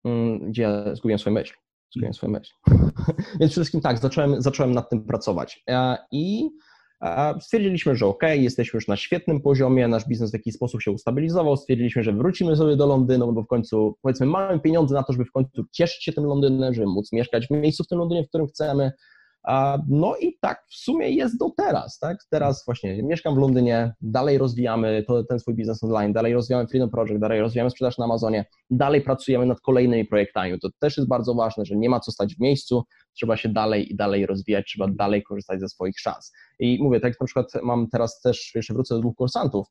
[0.05, 1.53] mm, gdzie ja zgubiłem swoją myśl?
[1.95, 2.53] Zgubiłem swoją myśl.
[3.39, 5.63] więc przede wszystkim tak, zacząłem, zacząłem nad tym pracować
[6.11, 6.49] i
[7.39, 11.57] Stwierdziliśmy, że ok, jesteśmy już na świetnym poziomie, nasz biznes w jakiś sposób się ustabilizował,
[11.57, 15.25] stwierdziliśmy, że wrócimy sobie do Londynu, bo w końcu, powiedzmy, mamy pieniądze na to, żeby
[15.25, 18.29] w końcu cieszyć się tym Londynem, żeby móc mieszkać w miejscu w tym Londynie, w
[18.29, 18.91] którym chcemy,
[19.87, 22.17] no i tak w sumie jest do teraz, tak?
[22.29, 27.19] Teraz właśnie mieszkam w Londynie, dalej rozwijamy ten swój biznes online, dalej rozwijamy Freedom Project,
[27.19, 30.59] dalej rozwijamy sprzedaż na Amazonie, dalej pracujemy nad kolejnymi projektami.
[30.59, 33.93] To też jest bardzo ważne, że nie ma co stać w miejscu, trzeba się dalej
[33.93, 36.31] i dalej rozwijać, trzeba dalej korzystać ze swoich szans.
[36.59, 39.67] I mówię, tak na przykład mam teraz też, jeszcze wrócę do dwóch kursantów,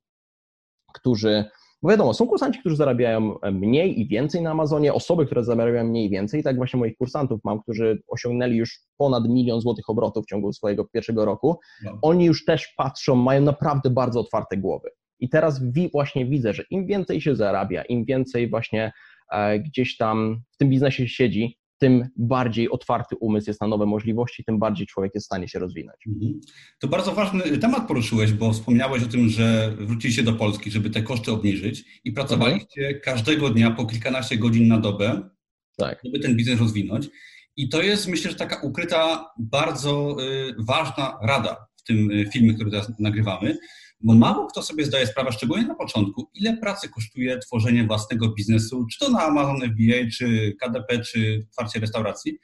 [0.95, 1.45] którzy
[1.83, 6.07] bo wiadomo, są kursanci, którzy zarabiają mniej i więcej na Amazonie, osoby, które zarabiają mniej
[6.07, 6.43] i więcej.
[6.43, 10.85] Tak właśnie moich kursantów mam, którzy osiągnęli już ponad milion złotych obrotów w ciągu swojego
[10.85, 11.61] pierwszego roku.
[11.85, 11.99] No.
[12.03, 14.91] Oni już też patrzą, mają naprawdę bardzo otwarte głowy.
[15.21, 15.61] I teraz
[15.93, 18.93] właśnie widzę, że im więcej się zarabia, im więcej właśnie
[19.33, 24.45] e, gdzieś tam w tym biznesie siedzi, tym bardziej otwarty umysł jest na nowe możliwości,
[24.45, 26.07] tym bardziej człowiek jest w stanie się rozwinąć.
[26.07, 26.41] Mhm.
[26.79, 31.03] To bardzo ważny temat poruszyłeś, bo wspomniałeś o tym, że wróciliście do Polski, żeby te
[31.03, 33.01] koszty obniżyć i pracowaliście mhm.
[33.05, 35.31] każdego dnia po kilkanaście godzin na dobę,
[35.77, 36.01] tak.
[36.05, 37.09] żeby ten biznes rozwinąć.
[37.57, 42.55] I to jest, myślę, że taka ukryta, bardzo y, ważna rada w tym y, filmie,
[42.55, 43.57] który teraz nagrywamy,
[44.03, 48.87] bo mało kto sobie zdaje sprawę, szczególnie na początku, ile pracy kosztuje tworzenie własnego biznesu,
[48.93, 52.39] czy to na Amazon FBA, czy KDP, czy otwarcie restauracji.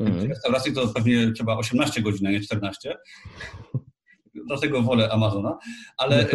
[0.00, 0.28] Mm.
[0.28, 2.96] Restauracji to pewnie trzeba 18 godzin, a nie 14.
[4.46, 5.58] Dlatego wolę Amazona,
[5.96, 6.26] ale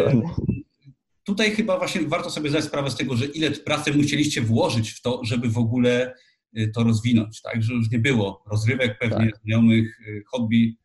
[1.24, 5.02] tutaj chyba właśnie warto sobie zdać sprawę z tego, że ile pracy musieliście włożyć w
[5.02, 6.14] to, żeby w ogóle
[6.58, 7.62] y, to rozwinąć, tak?
[7.62, 9.40] Że już nie było rozrywek pewnie, tak.
[9.44, 10.76] znajomych, y, hobby,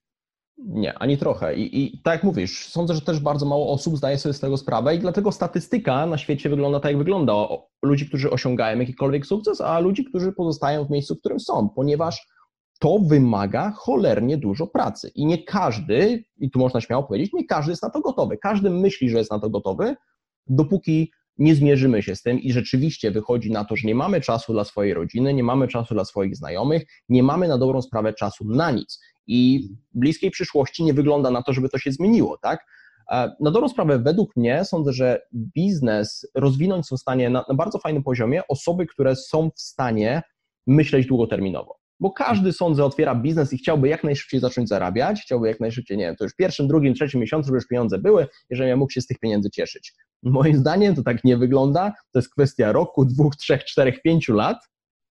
[0.58, 1.56] nie, ani trochę.
[1.56, 4.58] I, I tak jak mówisz, sądzę, że też bardzo mało osób zdaje sobie z tego
[4.58, 7.34] sprawę i dlatego statystyka na świecie wygląda tak, jak wygląda.
[7.84, 12.28] Ludzi, którzy osiągają jakikolwiek sukces, a ludzi, którzy pozostają w miejscu, w którym są, ponieważ
[12.80, 15.12] to wymaga cholernie dużo pracy.
[15.16, 18.38] I nie każdy, i tu można śmiało powiedzieć, nie każdy jest na to gotowy.
[18.38, 19.96] Każdy myśli, że jest na to gotowy,
[20.48, 24.54] dopóki nie zmierzymy się z tym i rzeczywiście wychodzi na to, że nie mamy czasu
[24.54, 28.46] dla swojej rodziny, nie mamy czasu dla swoich znajomych, nie mamy na dobrą sprawę czasu
[28.48, 29.00] na nic.
[29.28, 32.66] I w bliskiej przyszłości nie wygląda na to, żeby to się zmieniło, tak?
[33.12, 37.56] E, na dobrą sprawę, według mnie sądzę, że biznes rozwinąć są w stanie na, na
[37.56, 40.22] bardzo fajnym poziomie osoby, które są w stanie
[40.68, 41.84] myśleć długoterminowo.
[42.00, 46.06] Bo każdy, sądzę, otwiera biznes i chciałby jak najszybciej zacząć zarabiać, chciałby jak najszybciej, nie
[46.06, 49.02] wiem, to już pierwszym, drugim, trzecim miesiącu, żeby już pieniądze były, jeżeli ja mógł się
[49.02, 49.94] z tych pieniędzy cieszyć.
[50.24, 54.58] Moim zdaniem to tak nie wygląda, to jest kwestia roku, dwóch, trzech, czterech, pięciu lat,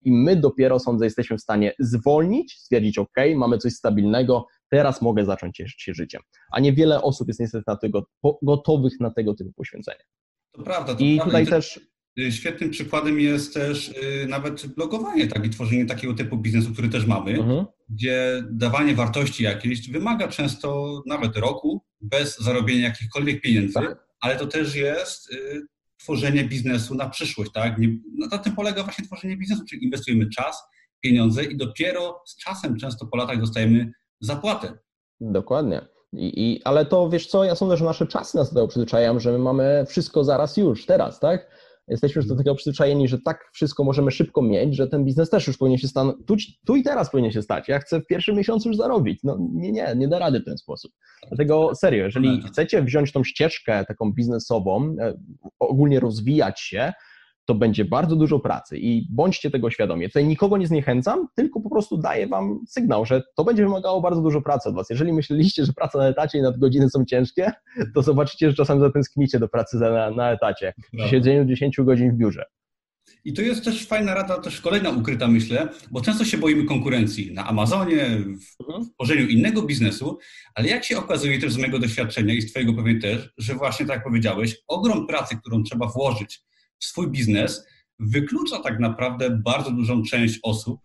[0.02, 5.26] i my dopiero, sądzę, jesteśmy w stanie zwolnić, stwierdzić, OK, mamy coś stabilnego, teraz mogę
[5.26, 6.22] zacząć cieszyć się życiem.
[6.52, 8.06] A niewiele osób jest niestety na tego,
[8.42, 10.04] gotowych na tego typu poświęcenie.
[10.52, 10.96] To prawda.
[10.96, 11.26] To I prawda.
[11.26, 11.80] tutaj też.
[12.20, 16.90] Y, świetnym przykładem jest też y, nawet blogowanie, tak, i tworzenie takiego typu biznesu, który
[16.90, 17.66] też mamy, mhm.
[17.90, 24.08] gdzie dawanie wartości jakiejś wymaga często nawet roku bez zarobienia jakichkolwiek pieniędzy, tak.
[24.20, 25.62] ale to też jest y,
[26.00, 27.76] tworzenie biznesu na przyszłość, tak?
[28.16, 30.64] No na tym polega właśnie tworzenie biznesu, czyli inwestujemy czas,
[31.02, 34.78] pieniądze i dopiero z czasem, często po latach, dostajemy zapłatę.
[35.22, 35.82] Dokładnie.
[36.14, 39.20] I, I, ale to wiesz co, ja sądzę, że nasze czasy nas do tego przyzwyczajają,
[39.20, 41.48] że my mamy wszystko zaraz już, teraz, tak?
[41.90, 45.48] Jesteśmy już do tego przyzwyczajeni, że tak wszystko możemy szybko mieć, że ten biznes też
[45.48, 47.68] już powinien się stać, tu, tu, i teraz powinien się stać.
[47.68, 49.20] Ja chcę w pierwszym miesiącu już zarobić.
[49.24, 50.92] No nie, nie, nie da rady w ten sposób.
[51.28, 55.14] Dlatego serio, jeżeli chcecie wziąć tą ścieżkę taką biznesową, e,
[55.60, 56.94] ogólnie rozwijać się,
[57.50, 60.08] to będzie bardzo dużo pracy i bądźcie tego świadomi.
[60.08, 64.22] Tutaj nikogo nie zniechęcam, tylko po prostu daję Wam sygnał, że to będzie wymagało bardzo
[64.22, 64.90] dużo pracy od Was.
[64.90, 67.52] Jeżeli myśleliście, że praca na etacie i nadgodziny są ciężkie,
[67.96, 72.16] to zobaczycie, że czasem zatęsknicie do pracy na, na etacie, przy siedzeniu 10 godzin w
[72.16, 72.46] biurze.
[73.26, 77.34] I to jest też fajna rada, też kolejna ukryta, myślę, bo często się boimy konkurencji
[77.34, 78.06] na Amazonie,
[78.58, 78.90] w mhm.
[78.94, 80.18] tworzeniu innego biznesu,
[80.56, 83.86] ale jak się okazuje też z mojego doświadczenia i z Twojego pewnie też, że właśnie
[83.86, 86.49] tak jak powiedziałeś, ogrom pracy, którą trzeba włożyć
[86.80, 87.68] swój biznes,
[88.00, 90.80] wyklucza tak naprawdę bardzo dużą część osób,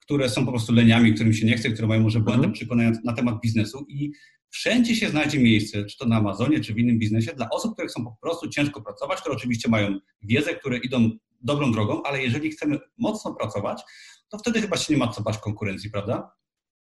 [0.00, 2.52] które są po prostu leniami, którym się nie chce, które mają może błędne mhm.
[2.52, 4.12] przekonania na temat biznesu i
[4.50, 7.88] wszędzie się znajdzie miejsce, czy to na Amazonie, czy w innym biznesie, dla osób, które
[7.88, 12.50] chcą po prostu ciężko pracować, które oczywiście mają wiedzę, które idą dobrą drogą, ale jeżeli
[12.50, 13.82] chcemy mocno pracować,
[14.28, 16.32] to wtedy chyba się nie ma co bać konkurencji, prawda?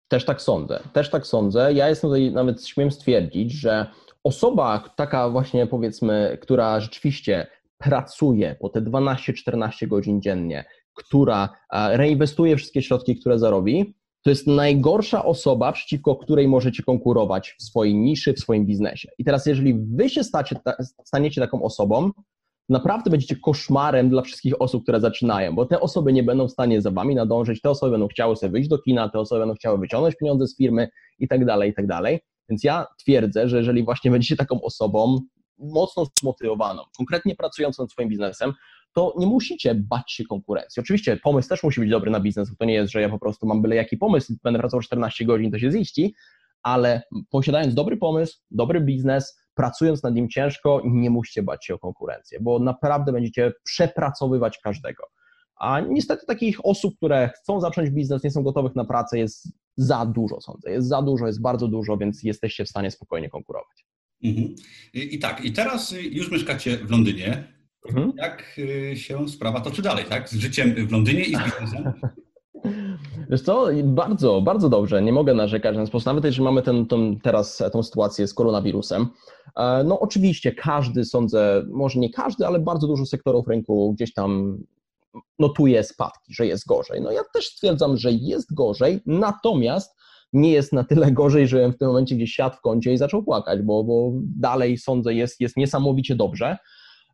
[0.08, 1.74] Też tak sądzę, też tak sądzę.
[1.74, 3.92] Ja jestem tutaj, nawet śmiem stwierdzić, że
[4.24, 7.48] osoba taka właśnie powiedzmy, która rzeczywiście
[7.78, 15.26] pracuje po te 12-14 godzin dziennie, która reinwestuje wszystkie środki, które zarobi, to jest najgorsza
[15.26, 19.10] osoba, przeciwko której możecie konkurować w swojej niszy, w swoim biznesie.
[19.18, 20.56] I teraz, jeżeli wy się stacie,
[21.06, 22.12] staniecie taką osobą,
[22.70, 26.82] naprawdę będziecie koszmarem dla wszystkich osób, które zaczynają, bo te osoby nie będą w stanie
[26.82, 29.78] za wami nadążyć, te osoby będą chciały sobie wyjść do kina, te osoby będą chciały
[29.78, 32.20] wyciągnąć pieniądze z firmy i tak dalej, i tak dalej.
[32.50, 35.20] Więc ja twierdzę, że jeżeli właśnie będziecie taką osobą
[35.58, 38.54] mocno zmotywowaną, konkretnie pracującą nad swoim biznesem,
[38.94, 40.80] to nie musicie bać się konkurencji.
[40.80, 43.20] Oczywiście pomysł też musi być dobry na biznes, bo to nie jest, że ja po
[43.20, 46.16] prostu mam byle jaki pomysł, będę pracował 14 godzin, to się ziści,
[46.64, 51.80] ale posiadając dobry pomysł, dobry biznes, pracując nad nim ciężko, nie musicie bać się o
[51.80, 55.04] konkurencję, bo naprawdę będziecie przepracowywać każdego.
[55.56, 59.48] A niestety takich osób, które chcą zacząć biznes, nie są gotowych na pracę, jest
[59.78, 60.72] za dużo, sądzę.
[60.72, 63.87] Jest za dużo, jest bardzo dużo, więc jesteście w stanie spokojnie konkurować.
[64.24, 64.56] Mhm.
[64.94, 67.54] I, I, tak, i teraz już mieszkacie w Londynie.
[67.90, 68.14] Mhm.
[68.18, 70.30] Jak y, się sprawa toczy dalej, tak?
[70.30, 71.94] Z życiem w Londynie i z biznesem?
[73.30, 76.86] Wiesz co, bardzo, bardzo dobrze, nie mogę narzekać w ten sposób, nawet jeżeli mamy ten,
[76.86, 79.08] ten, teraz tą sytuację z koronawirusem.
[79.56, 84.58] E, no oczywiście każdy, sądzę, może nie każdy, ale bardzo dużo sektorów rynku gdzieś tam
[85.40, 87.02] notuje spadki, że jest gorzej.
[87.02, 89.96] No ja też stwierdzam, że jest gorzej, natomiast
[90.34, 93.24] nie jest na tyle gorzej, że w tym momencie gdzieś siadł w kącie i zaczął
[93.24, 96.58] płakać, bo, bo dalej sądzę jest, jest niesamowicie dobrze,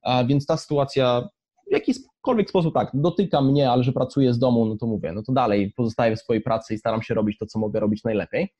[0.03, 1.29] a więc ta sytuacja
[1.67, 5.23] w jakikolwiek sposób tak, dotyka mnie, ale że pracuję z domu, no to mówię, no
[5.23, 8.53] to dalej pozostaję w swojej pracy i staram się robić to, co mogę robić najlepiej,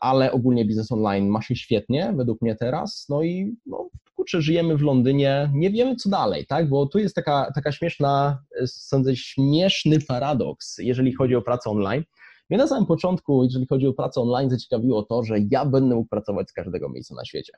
[0.00, 4.76] ale ogólnie biznes online ma się świetnie, według mnie teraz, no i no, kurczę, żyjemy
[4.76, 10.00] w Londynie, nie wiemy co dalej, tak, bo tu jest taka, taka śmieszna, sądzę, śmieszny
[10.00, 12.04] paradoks, jeżeli chodzi o pracę online,
[12.50, 16.08] mnie na samym początku, jeżeli chodzi o pracę online, zaciekawiło to, że ja będę mógł
[16.08, 17.52] pracować z każdego miejsca na świecie.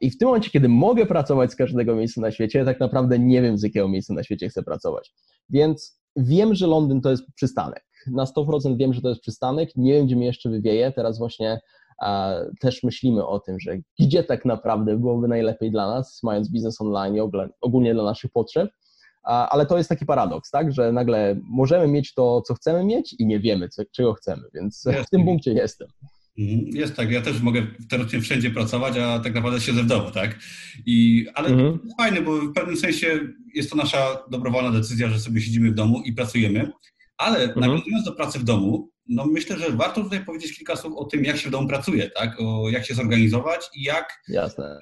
[0.00, 3.42] I w tym momencie, kiedy mogę pracować z każdego miejsca na świecie, tak naprawdę nie
[3.42, 5.14] wiem, z jakiego miejsca na świecie chcę pracować.
[5.50, 7.84] Więc wiem, że Londyn to jest przystanek.
[8.06, 9.70] Na 100% wiem, że to jest przystanek.
[9.76, 10.92] Nie wiem, gdzie mnie jeszcze wywieje.
[10.92, 11.60] Teraz właśnie
[12.60, 17.16] też myślimy o tym, że gdzie tak naprawdę byłoby najlepiej dla nas, mając biznes online
[17.16, 17.20] i
[17.60, 18.70] ogólnie dla naszych potrzeb
[19.22, 23.26] ale to jest taki paradoks, tak, że nagle możemy mieć to, co chcemy mieć i
[23.26, 25.88] nie wiemy, co, czego chcemy, więc w tym punkcie jestem.
[26.38, 26.76] Mhm.
[26.76, 30.38] Jest tak, ja też mogę teoretycznie wszędzie pracować, a tak naprawdę siedzę w domu, tak?
[30.86, 31.78] I, ale mhm.
[31.98, 33.20] fajne, bo w pewnym sensie
[33.54, 36.72] jest to nasza dobrowolna decyzja, że sobie siedzimy w domu i pracujemy,
[37.18, 37.60] ale mhm.
[37.60, 41.24] nawiązując do pracy w domu, no myślę, że warto tutaj powiedzieć kilka słów o tym,
[41.24, 42.36] jak się w domu pracuje, tak?
[42.40, 44.22] O jak się zorganizować i jak.
[44.28, 44.78] Jasne.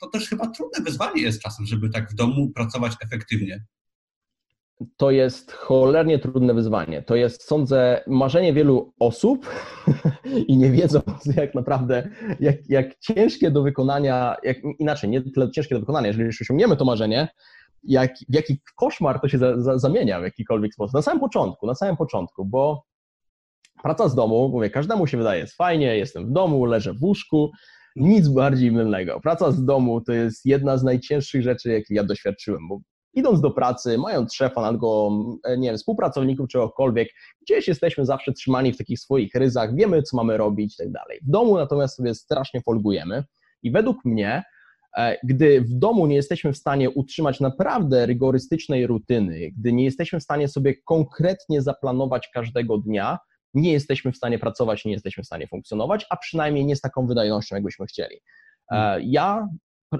[0.00, 3.64] To też chyba trudne wyzwanie jest czasem, żeby tak w domu pracować efektywnie.
[4.96, 7.02] To jest cholernie trudne wyzwanie.
[7.02, 9.50] To jest, sądzę, marzenie wielu osób
[10.48, 11.00] i nie wiedzą,
[11.36, 12.08] jak naprawdę,
[12.40, 16.76] jak, jak ciężkie do wykonania, jak, inaczej, nie tyle ciężkie do wykonania, jeżeli już osiągniemy
[16.76, 17.28] to marzenie,
[17.82, 20.94] jak, w jaki koszmar to się za, za, zamienia w jakikolwiek sposób.
[20.94, 22.84] Na samym początku, na samym początku, bo
[23.84, 27.50] Praca z domu, mówię, każdemu się wydaje, jest fajnie, jestem w domu, leżę w łóżku,
[27.96, 29.20] nic bardziej mylnego.
[29.20, 32.80] Praca z domu to jest jedna z najcięższych rzeczy, jakie ja doświadczyłem, bo
[33.14, 35.12] idąc do pracy, mając szefa, albo
[35.44, 37.08] e, nie wiem, współpracowników, czegokolwiek,
[37.42, 41.20] gdzieś jesteśmy zawsze trzymani w takich swoich ryzach, wiemy, co mamy robić i tak dalej.
[41.22, 43.24] W domu natomiast sobie strasznie folgujemy
[43.62, 44.42] i według mnie,
[44.96, 50.20] e, gdy w domu nie jesteśmy w stanie utrzymać naprawdę rygorystycznej rutyny, gdy nie jesteśmy
[50.20, 53.18] w stanie sobie konkretnie zaplanować każdego dnia,
[53.54, 57.06] nie jesteśmy w stanie pracować, nie jesteśmy w stanie funkcjonować, a przynajmniej nie z taką
[57.06, 58.16] wydajnością, jakbyśmy chcieli.
[58.16, 58.20] E,
[58.70, 59.02] hmm.
[59.04, 59.48] Ja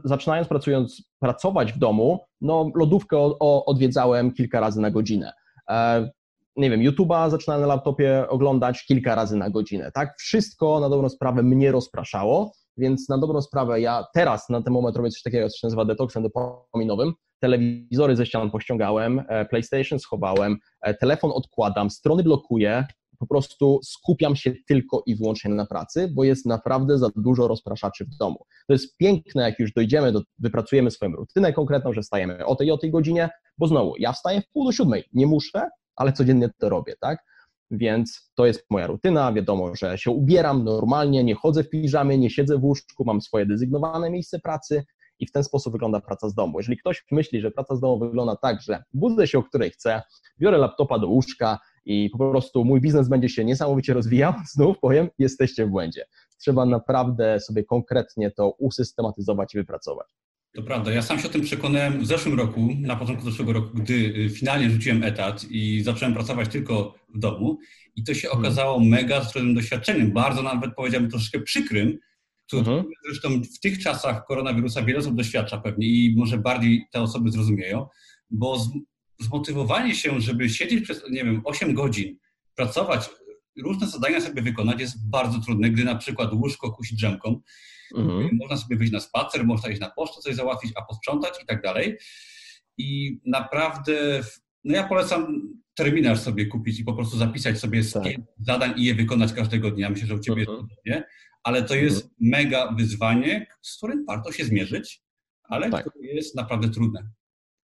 [0.04, 5.32] zaczynając pracując, pracować w domu, no lodówkę odwiedzałem kilka razy na godzinę.
[5.70, 6.10] E,
[6.56, 10.14] nie wiem, YouTube'a zaczynałem na laptopie oglądać kilka razy na godzinę, tak?
[10.18, 14.96] Wszystko na dobrą sprawę mnie rozpraszało, więc na dobrą sprawę ja teraz na ten moment
[14.96, 17.12] robię coś takiego, co się nazywa detoksem dopaminowym.
[17.40, 20.56] Telewizory ze ścian pościągałem, e, PlayStation schowałem,
[21.00, 22.86] telefon odkładam, strony blokuję,
[23.18, 28.04] po prostu skupiam się tylko i wyłącznie na pracy, bo jest naprawdę za dużo rozpraszaczy
[28.04, 28.36] w domu.
[28.66, 32.70] To jest piękne, jak już dojdziemy, do, wypracujemy swoją rutynę konkretną, że wstajemy o tej
[32.70, 36.50] o tej godzinie, bo znowu, ja wstaję w pół do siódmej, nie muszę, ale codziennie
[36.58, 37.18] to robię, tak?
[37.70, 42.30] Więc to jest moja rutyna, wiadomo, że się ubieram normalnie, nie chodzę w piżamie, nie
[42.30, 44.84] siedzę w łóżku, mam swoje dezygnowane miejsce pracy
[45.18, 46.58] i w ten sposób wygląda praca z domu.
[46.58, 50.02] Jeżeli ktoś myśli, że praca z domu wygląda tak, że budzę się o której chcę,
[50.40, 55.08] biorę laptopa do łóżka, i po prostu mój biznes będzie się niesamowicie rozwijał, znów powiem,
[55.18, 56.04] jesteście w błędzie.
[56.38, 60.06] Trzeba naprawdę sobie konkretnie to usystematyzować i wypracować.
[60.54, 60.92] To prawda.
[60.92, 64.30] Ja sam się o tym przekonałem w zeszłym roku, na początku zeszłego roku, gdy y,
[64.30, 67.58] finalnie rzuciłem etat i zacząłem pracować tylko w domu.
[67.96, 68.44] I to się mhm.
[68.44, 71.98] okazało mega zdrowym doświadczeniem, bardzo nawet powiedziałbym troszeczkę przykrym,
[72.46, 72.84] co mhm.
[73.06, 77.86] zresztą w tych czasach koronawirusa wiele osób doświadcza pewnie i może bardziej te osoby zrozumieją,
[78.30, 78.66] bo
[79.20, 82.18] zmotywowanie się, żeby siedzieć przez, nie wiem, 8 godzin,
[82.54, 83.10] pracować,
[83.62, 87.40] różne zadania sobie wykonać jest bardzo trudne, gdy na przykład łóżko kusi drzemką.
[87.96, 88.30] Mhm.
[88.32, 91.62] Można sobie wyjść na spacer, można iść na pocztę, coś załatwić, a posprzątać i tak
[91.62, 91.98] dalej.
[92.78, 94.24] I naprawdę,
[94.64, 95.42] no ja polecam
[95.74, 98.02] terminarz sobie kupić i po prostu zapisać sobie tak.
[98.40, 99.90] zadań i je wykonać każdego dnia.
[99.90, 100.58] Myślę, że u Ciebie mhm.
[100.58, 101.04] jest podobnie,
[101.42, 102.14] ale to jest mhm.
[102.20, 105.02] mega wyzwanie, z którym warto się zmierzyć,
[105.42, 105.90] ale tak.
[105.90, 107.10] które jest naprawdę trudne.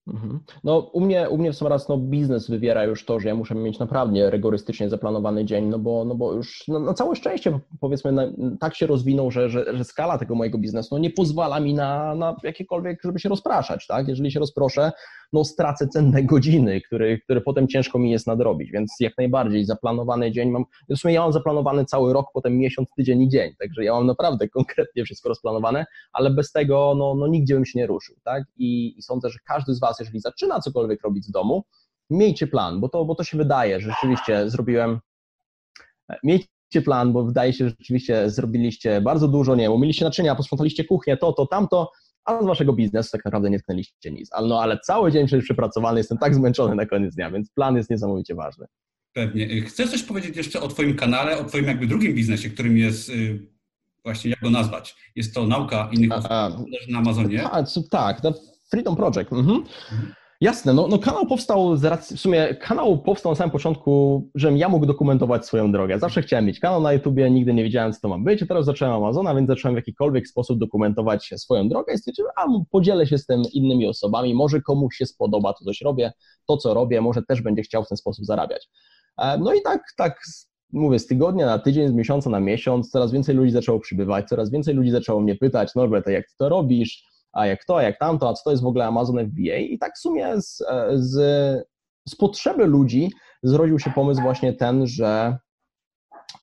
[0.07, 0.39] Mhm.
[0.63, 3.35] No, u mnie, u mnie w sam raz no, biznes wywiera już to, że ja
[3.35, 7.59] muszę mieć naprawdę rygorystycznie zaplanowany dzień, no bo, no bo już no, na całe szczęście
[7.79, 8.23] powiedzmy na,
[8.59, 12.15] tak się rozwinął, że, że, że, skala tego mojego biznesu no, nie pozwala mi na,
[12.15, 14.07] na jakiekolwiek, żeby się rozpraszać, tak?
[14.07, 14.91] Jeżeli się rozproszę,
[15.33, 20.31] no stracę cenne godziny, które, które potem ciężko mi jest nadrobić, więc jak najbardziej zaplanowany
[20.31, 23.83] dzień mam, w sumie ja mam zaplanowany cały rok, potem miesiąc, tydzień i dzień, także
[23.83, 27.87] ja mam naprawdę konkretnie wszystko rozplanowane, ale bez tego no, no nigdzie bym się nie
[27.87, 28.43] ruszył, tak?
[28.57, 31.63] I, i sądzę, że każdy z Was, jeżeli zaczyna cokolwiek robić z domu,
[32.09, 34.99] miejcie plan, bo to, bo to się wydaje, że rzeczywiście zrobiłem,
[36.23, 40.83] miejcie plan, bo wydaje się, że rzeczywiście zrobiliście bardzo dużo, nie wiem, umyliście naczynia, posprzątaliście
[40.83, 41.91] kuchnię, to, to, tamto,
[42.25, 44.29] a z waszego biznesu tak naprawdę nie tknęliście nic.
[44.33, 47.75] Ale, no, ale cały dzień przecież przepracowany, jestem tak zmęczony na koniec dnia, więc plan
[47.75, 48.65] jest niesamowicie ważny.
[49.13, 49.61] Pewnie.
[49.61, 53.47] Chcesz coś powiedzieć jeszcze o Twoim kanale, o Twoim jakby drugim biznesie, którym jest y,
[54.03, 54.95] właśnie, jak go nazwać?
[55.15, 56.29] Jest to nauka innych osób
[56.89, 57.39] na Amazonie.
[57.39, 58.21] Tak, tak,
[58.69, 59.33] Freedom Project.
[59.33, 59.63] Mhm.
[60.41, 64.57] Jasne, no, no kanał powstał z racji, w sumie kanał powstał na samym początku, żebym
[64.57, 65.99] ja mógł dokumentować swoją drogę.
[65.99, 68.43] Zawsze chciałem mieć kanał na YouTubie, nigdy nie wiedziałem, co to ma być.
[68.47, 73.07] Teraz zacząłem Amazona, więc zacząłem w jakikolwiek sposób dokumentować swoją drogę i stwierdziłem, a podzielę
[73.07, 76.11] się z tym innymi osobami, może komuś się spodoba to, coś robię,
[76.47, 78.69] to, co robię, może też będzie chciał w ten sposób zarabiać.
[79.17, 80.19] E, no i tak, tak
[80.73, 84.51] mówię, z tygodnia na tydzień, z miesiąca na miesiąc, coraz więcej ludzi zaczęło przybywać, coraz
[84.51, 87.99] więcej ludzi zaczęło mnie pytać, Norbert, jak ty to robisz, a jak to, a jak
[87.99, 89.57] tamto, a co to jest w ogóle Amazon FBA.
[89.57, 90.63] I tak w sumie z,
[90.95, 91.13] z,
[92.09, 93.11] z potrzeby ludzi
[93.43, 95.37] zrodził się pomysł właśnie ten, że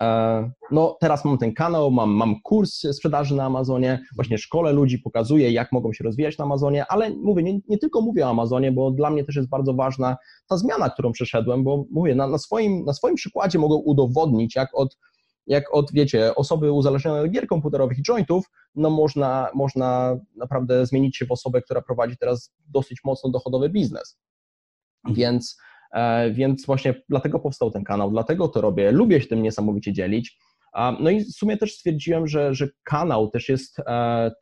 [0.03, 4.99] e, no teraz mam ten kanał, mam, mam kurs sprzedaży na Amazonie, właśnie szkole ludzi,
[4.99, 8.73] pokazuję, jak mogą się rozwijać na Amazonie, ale mówię, nie, nie, tylko mówię o Amazonie,
[8.73, 10.17] bo dla mnie też jest bardzo ważna
[10.49, 14.69] ta zmiana, którą przeszedłem, bo mówię, na, na, swoim, na swoim przykładzie mogę udowodnić, jak
[14.75, 14.99] od
[15.47, 21.17] jak od, wiecie, osoby uzależnione od gier komputerowych i jointów, no można, można naprawdę zmienić
[21.17, 24.19] się w osobę, która prowadzi teraz dosyć mocno dochodowy biznes.
[25.11, 25.57] Więc,
[25.93, 30.39] e, więc właśnie dlatego powstał ten kanał, dlatego to robię, lubię się tym niesamowicie dzielić.
[31.01, 33.85] No i w sumie też stwierdziłem, że, że kanał też jest, e,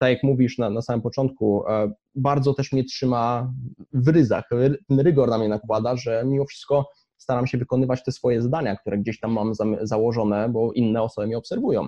[0.00, 3.52] tak jak mówisz na, na samym początku, e, bardzo też mnie trzyma
[3.92, 4.44] w ryzach,
[4.90, 6.88] rygor na mnie nakłada, że mimo wszystko
[7.22, 9.52] staram się wykonywać te swoje zadania, które gdzieś tam mam
[9.82, 11.86] założone, bo inne osoby mnie obserwują.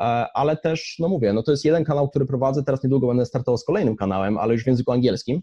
[0.00, 0.02] E,
[0.34, 3.58] ale też, no mówię, no to jest jeden kanał, który prowadzę, teraz niedługo będę startował
[3.58, 5.42] z kolejnym kanałem, ale już w języku angielskim,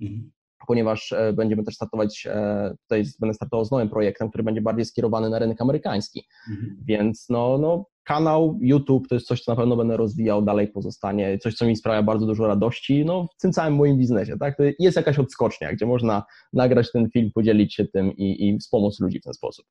[0.00, 0.30] mhm.
[0.68, 4.84] Ponieważ e, będziemy też startować, e, tutaj będę startował z nowym projektem, który będzie bardziej
[4.84, 6.76] skierowany na rynek amerykański, mhm.
[6.86, 11.38] więc no, no kanał, YouTube to jest coś, co na pewno będę rozwijał, dalej pozostanie,
[11.38, 14.56] coś, co mi sprawia bardzo dużo radości, no w tym całym moim biznesie, tak?
[14.56, 19.00] To jest jakaś odskocznia, gdzie można nagrać ten film, podzielić się tym i, i wspomóc
[19.00, 19.66] ludzi w ten sposób.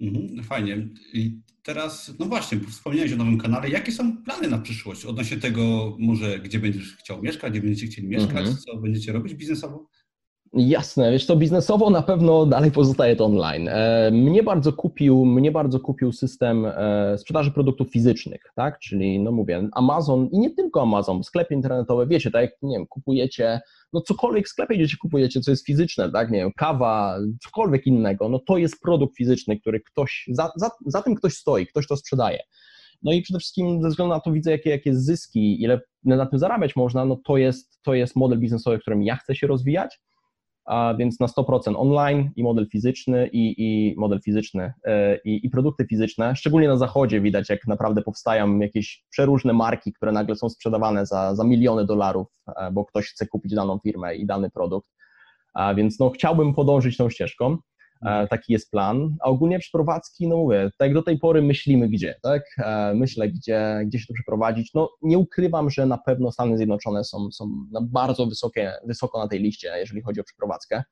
[0.00, 0.88] Mhm, fajnie.
[1.12, 3.68] I teraz, no właśnie, wspomniałeś o nowym kanale.
[3.68, 8.08] Jakie są plany na przyszłość odnośnie tego, może gdzie będziesz chciał mieszkać, gdzie będziecie chcieli
[8.08, 8.56] mieszkać, mhm.
[8.56, 9.88] co będziecie robić biznesowo?
[10.52, 13.68] Jasne, wiesz to biznesowo na pewno dalej pozostaje to online.
[13.68, 18.78] E, mnie bardzo kupił, mnie bardzo kupił system e, sprzedaży produktów fizycznych, tak?
[18.78, 22.86] Czyli, no mówię, Amazon i nie tylko Amazon, sklepy internetowe, wiecie, tak jak, nie wiem,
[22.86, 23.60] kupujecie,
[23.92, 26.30] no cokolwiek w sklepie gdzieś kupujecie, co jest fizyczne, tak?
[26.30, 31.02] Nie wiem, kawa, cokolwiek innego, no to jest produkt fizyczny, który ktoś, za, za, za
[31.02, 32.38] tym ktoś stoi, ktoś to sprzedaje.
[33.02, 36.38] No i przede wszystkim ze względu na to widzę, jakie, jakie zyski, ile na tym
[36.38, 40.00] zarabiać można, no to jest, to jest model biznesowy, w którym ja chcę się rozwijać
[40.70, 45.50] a więc na 100% online i model fizyczny i, i model fizyczny e, i, i,
[45.50, 46.36] produkty fizyczne.
[46.36, 51.34] Szczególnie na zachodzie widać, jak naprawdę powstają jakieś przeróżne marki, które nagle są sprzedawane za,
[51.34, 54.90] za miliony dolarów, e, bo ktoś chce kupić daną firmę i dany produkt.
[55.54, 57.56] A więc no, chciałbym podążyć tą ścieżką.
[58.06, 59.16] E, taki jest plan.
[59.20, 62.42] A ogólnie przeprowadzki, no mówię, tak jak do tej pory myślimy gdzie, tak?
[62.58, 64.74] E, myślę, gdzie, gdzie się to przeprowadzić.
[64.74, 67.50] No nie ukrywam, że na pewno Stany Zjednoczone są, są
[67.82, 70.82] bardzo wysokie, wysoko na tej liście, jeżeli chodzi o przeprowadzkę.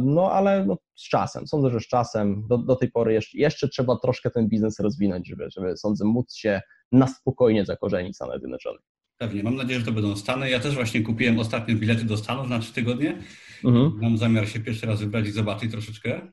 [0.00, 3.68] No ale no, z czasem, sądzę, że z czasem, do, do tej pory jeszcze, jeszcze
[3.68, 6.60] trzeba troszkę ten biznes rozwinąć, żeby, żeby sądzę, móc się
[6.92, 8.91] na spokojnie zakorzenić w Stanach Zjednoczonych.
[9.22, 9.42] Pewnie.
[9.42, 10.50] Mam nadzieję, że to będą Stany.
[10.50, 13.22] Ja też właśnie kupiłem ostatnio bilety do Stanów na trzy tygodnie.
[13.64, 13.98] Mhm.
[14.00, 16.32] Mam zamiar się pierwszy raz wybrać i zobaczyć troszeczkę.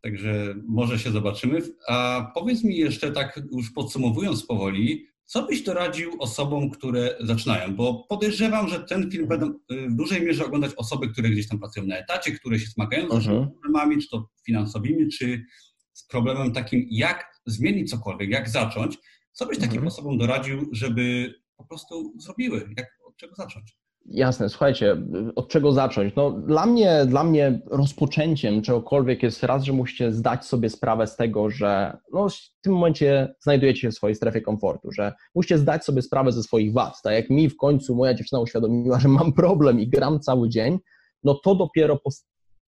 [0.00, 1.62] Także może się zobaczymy.
[1.88, 7.76] A powiedz mi jeszcze tak, już podsumowując powoli, co byś doradził osobom, które zaczynają?
[7.76, 11.58] Bo podejrzewam, że ten film będą y, w dużej mierze oglądać osoby, które gdzieś tam
[11.58, 13.50] pracują na etacie, które się zmagają z mhm.
[13.50, 15.44] problemami, czy to finansowymi, czy
[15.92, 18.98] z problemem takim, jak zmienić cokolwiek, jak zacząć.
[19.32, 19.86] Co byś takim mhm.
[19.86, 22.68] osobom doradził, żeby po prostu zrobiły?
[22.76, 23.76] Jak, od czego zacząć?
[24.06, 24.96] Jasne, słuchajcie,
[25.36, 26.14] od czego zacząć?
[26.16, 31.16] No, dla, mnie, dla mnie rozpoczęciem czegokolwiek jest raz, że musicie zdać sobie sprawę z
[31.16, 35.84] tego, że no, w tym momencie znajdujecie się w swojej strefie komfortu, że musicie zdać
[35.84, 37.02] sobie sprawę ze swoich wad.
[37.02, 40.78] Tak jak mi w końcu moja dziewczyna uświadomiła, że mam problem i gram cały dzień,
[41.22, 42.00] no to dopiero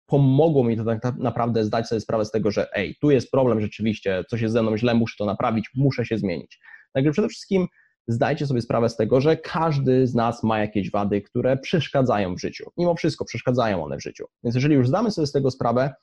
[0.07, 3.61] pomogło mi to tak naprawdę zdać sobie sprawę z tego, że ej, tu jest problem
[3.61, 6.59] rzeczywiście, coś jest ze mną źle, muszę to naprawić, muszę się zmienić.
[6.93, 7.67] Także przede wszystkim
[8.09, 12.41] zdajcie sobie sprawę z tego, że każdy z nas ma jakieś wady, które przeszkadzają w
[12.41, 12.71] życiu.
[12.77, 14.25] Mimo wszystko przeszkadzają one w życiu.
[14.45, 15.95] Więc jeżeli już zdamy sobie z tego sprawę,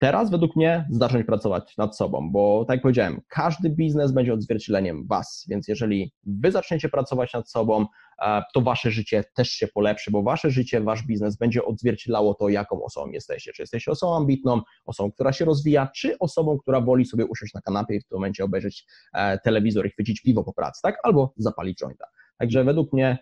[0.00, 5.06] Teraz według mnie zacząć pracować nad sobą, bo tak jak powiedziałem, każdy biznes będzie odzwierciedleniem
[5.06, 7.86] Was, więc jeżeli Wy zaczniecie pracować nad sobą,
[8.22, 12.48] e, to Wasze życie też się polepszy, bo Wasze życie, Wasz biznes będzie odzwierciedlało to,
[12.48, 13.52] jaką osobą jesteście.
[13.52, 17.60] Czy jesteście osobą ambitną, osobą, która się rozwija, czy osobą, która woli sobie usiąść na
[17.60, 20.98] kanapie i w tym momencie obejrzeć e, telewizor i chwycić piwo po pracy, tak?
[21.02, 22.06] Albo zapalić jointa.
[22.40, 23.18] Także według mnie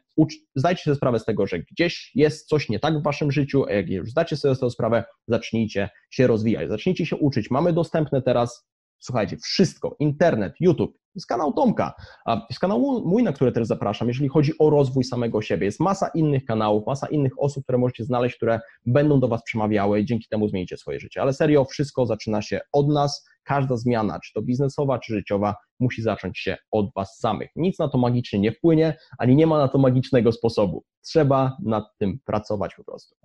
[0.57, 3.73] zdajcie sobie sprawę z tego, że gdzieś jest coś nie tak w waszym życiu, a
[3.73, 7.51] jak już zdacie sobie z tą sprawę, zacznijcie się rozwijać, zacznijcie się uczyć.
[7.51, 11.95] Mamy dostępne teraz, słuchajcie, wszystko, internet, YouTube, jest kanał Tomka,
[12.27, 15.67] a jest kanał mój, na który też zapraszam, jeżeli chodzi o rozwój samego siebie.
[15.67, 20.01] Jest masa innych kanałów, masa innych osób, które możecie znaleźć, które będą do Was przemawiały
[20.01, 21.23] i dzięki temu zmienicie swoje życie.
[21.23, 23.29] Ale serio, wszystko zaczyna się od nas.
[23.49, 27.49] Każda zmiana, czy to biznesowa, czy życiowa, musi zacząć się od Was samych.
[27.57, 30.85] Nic na to magicznie nie wpłynie, ani nie ma na to magicznego sposobu.
[31.01, 33.17] Trzeba nad tym pracować po prostu.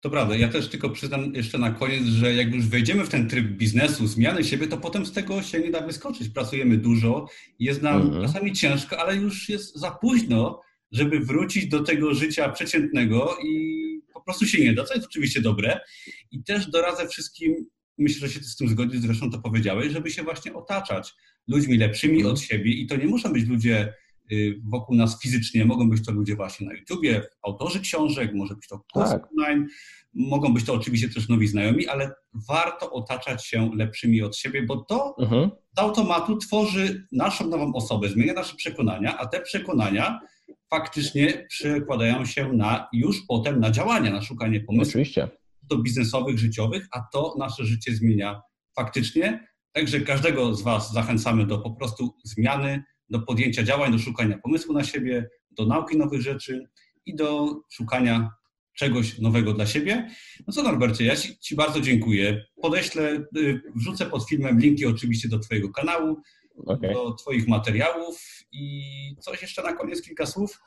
[0.00, 0.36] To prawda.
[0.36, 4.06] Ja też tylko przyznam jeszcze na koniec, że jak już wejdziemy w ten tryb biznesu,
[4.06, 6.28] zmiany siebie, to potem z tego się nie da wyskoczyć.
[6.28, 7.26] Pracujemy dużo,
[7.58, 8.22] jest nam mhm.
[8.22, 10.60] czasami ciężko, ale już jest za późno,
[10.92, 13.76] żeby wrócić do tego życia przeciętnego i
[14.14, 15.80] po prostu się nie da, co jest oczywiście dobre.
[16.30, 17.66] I też doradzę wszystkim,
[17.98, 21.14] myślę, że się z tym zgodzisz, zresztą to powiedziałeś, żeby się właśnie otaczać
[21.48, 22.34] ludźmi lepszymi mhm.
[22.34, 23.92] od siebie i to nie muszą być ludzie
[24.32, 25.64] Y, wokół nas fizycznie.
[25.64, 29.28] Mogą być to ludzie właśnie na YouTubie, autorzy książek, może być to kurs tak.
[29.38, 29.66] online,
[30.14, 32.12] mogą być to oczywiście też nowi znajomi, ale
[32.48, 35.50] warto otaczać się lepszymi od siebie, bo to mhm.
[35.76, 40.20] z automatu tworzy naszą nową osobę, zmienia nasze przekonania, a te przekonania
[40.70, 45.28] faktycznie przekładają się na już potem na działania, na szukanie pomysłów Oczywiście.
[45.66, 48.42] Do biznesowych, życiowych, a to nasze życie zmienia
[48.76, 49.48] faktycznie.
[49.72, 54.74] Także każdego z Was zachęcamy do po prostu zmiany do podjęcia działań, do szukania pomysłu
[54.74, 56.68] na siebie, do nauki nowych rzeczy
[57.06, 58.30] i do szukania
[58.76, 60.10] czegoś nowego dla siebie.
[60.46, 62.44] No co Norbercie, ja ci, ci bardzo dziękuję.
[62.62, 66.16] Podeślę, y, wrzucę pod filmem linki oczywiście do Twojego kanału,
[66.66, 66.92] okay.
[66.92, 68.20] do Twoich materiałów
[68.52, 68.82] i
[69.20, 70.60] coś jeszcze na koniec, kilka słów.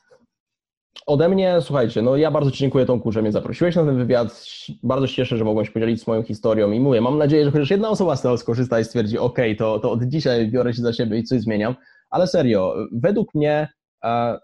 [1.06, 4.46] Ode mnie, słuchajcie, no ja bardzo Ci dziękuję Tomku, że mnie zaprosiłeś na ten wywiad.
[4.84, 7.72] Bardzo się cieszę, że mogłem się podzielić swoją historią i mówię, mam nadzieję, że chociaż
[7.72, 10.94] jedna osoba z tego skorzysta i stwierdzi, ok, to, to od dzisiaj biorę się za
[10.94, 11.76] siebie i coś zmieniam.
[12.10, 13.68] Ale serio, według mnie
[14.04, 14.40] e,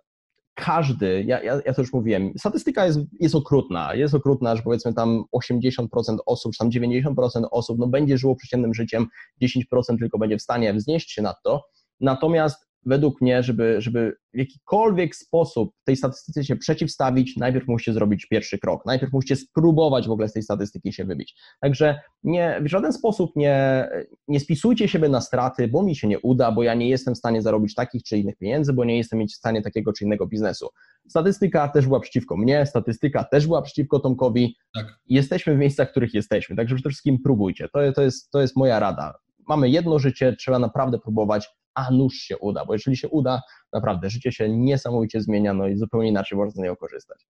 [0.56, 4.94] każdy, ja, ja, ja to już mówiłem, statystyka jest, jest okrutna, jest okrutna, że powiedzmy
[4.94, 5.88] tam 80%
[6.26, 9.08] osób, czy tam 90% osób no, będzie żyło przeciętnym życiem,
[9.44, 11.64] 10% tylko będzie w stanie wznieść się nad to,
[12.00, 18.26] natomiast według mnie, żeby, żeby w jakikolwiek sposób tej statystyce się przeciwstawić, najpierw musicie zrobić
[18.26, 18.86] pierwszy krok.
[18.86, 21.36] Najpierw musicie spróbować w ogóle z tej statystyki się wybić.
[21.62, 23.88] Także nie, w żaden sposób nie,
[24.28, 27.18] nie spisujcie siebie na straty, bo mi się nie uda, bo ja nie jestem w
[27.18, 30.70] stanie zarobić takich czy innych pieniędzy, bo nie jestem w stanie takiego czy innego biznesu.
[31.08, 34.58] Statystyka też była przeciwko mnie, statystyka też była przeciwko Tomkowi.
[34.74, 35.00] Tak.
[35.06, 37.70] Jesteśmy w miejscach, w których jesteśmy, także przede wszystkim próbujcie.
[37.74, 39.14] To, to, jest, to jest moja rada.
[39.48, 43.42] Mamy jedno życie, trzeba naprawdę próbować a nuż się uda, bo jeżeli się uda,
[43.74, 47.26] naprawdę życie się niesamowicie zmienia, no i zupełnie inaczej można z niego korzystać.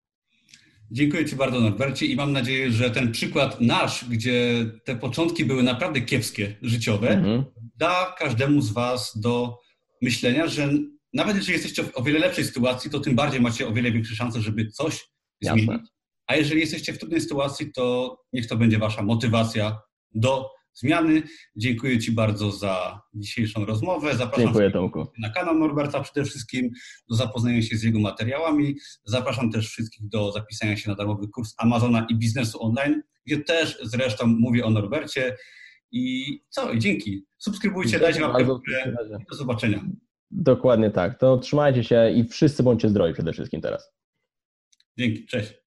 [0.92, 5.64] Dziękuję Ci bardzo, Norbercie, i mam nadzieję, że ten przykład nasz, gdzie te początki były
[5.64, 7.44] naprawdę kiepskie, życiowe, mhm.
[7.78, 9.60] da każdemu z Was do
[10.02, 10.70] myślenia, że
[11.14, 14.16] nawet jeżeli jesteście w o wiele lepszej sytuacji, to tym bardziej macie o wiele większe
[14.16, 15.08] szanse, żeby coś
[15.42, 15.62] Jasne.
[15.64, 15.88] zmienić.
[16.28, 19.80] A jeżeli jesteście w trudnej sytuacji, to niech to będzie Wasza motywacja
[20.16, 21.24] do zmiany.
[21.56, 24.16] Dziękuję Ci bardzo za dzisiejszą rozmowę.
[24.16, 25.08] Zapraszam Dziękuję, Tomku.
[25.20, 26.70] na kanał Norberta przede wszystkim
[27.10, 28.76] do zapoznania się z jego materiałami.
[29.04, 33.78] Zapraszam też wszystkich do zapisania się na darmowy kurs Amazona i biznesu online, gdzie też
[33.84, 35.38] zresztą mówię o Norbercie.
[35.92, 36.76] I co?
[36.78, 37.26] Dzięki.
[37.38, 38.96] Subskrybujcie, dajcie łapkę w górę.
[39.30, 39.86] Do zobaczenia.
[40.32, 41.20] Dokładnie tak.
[41.20, 43.92] To trzymajcie się i wszyscy bądźcie zdrowi przede wszystkim teraz.
[44.98, 45.65] Dzięki, cześć.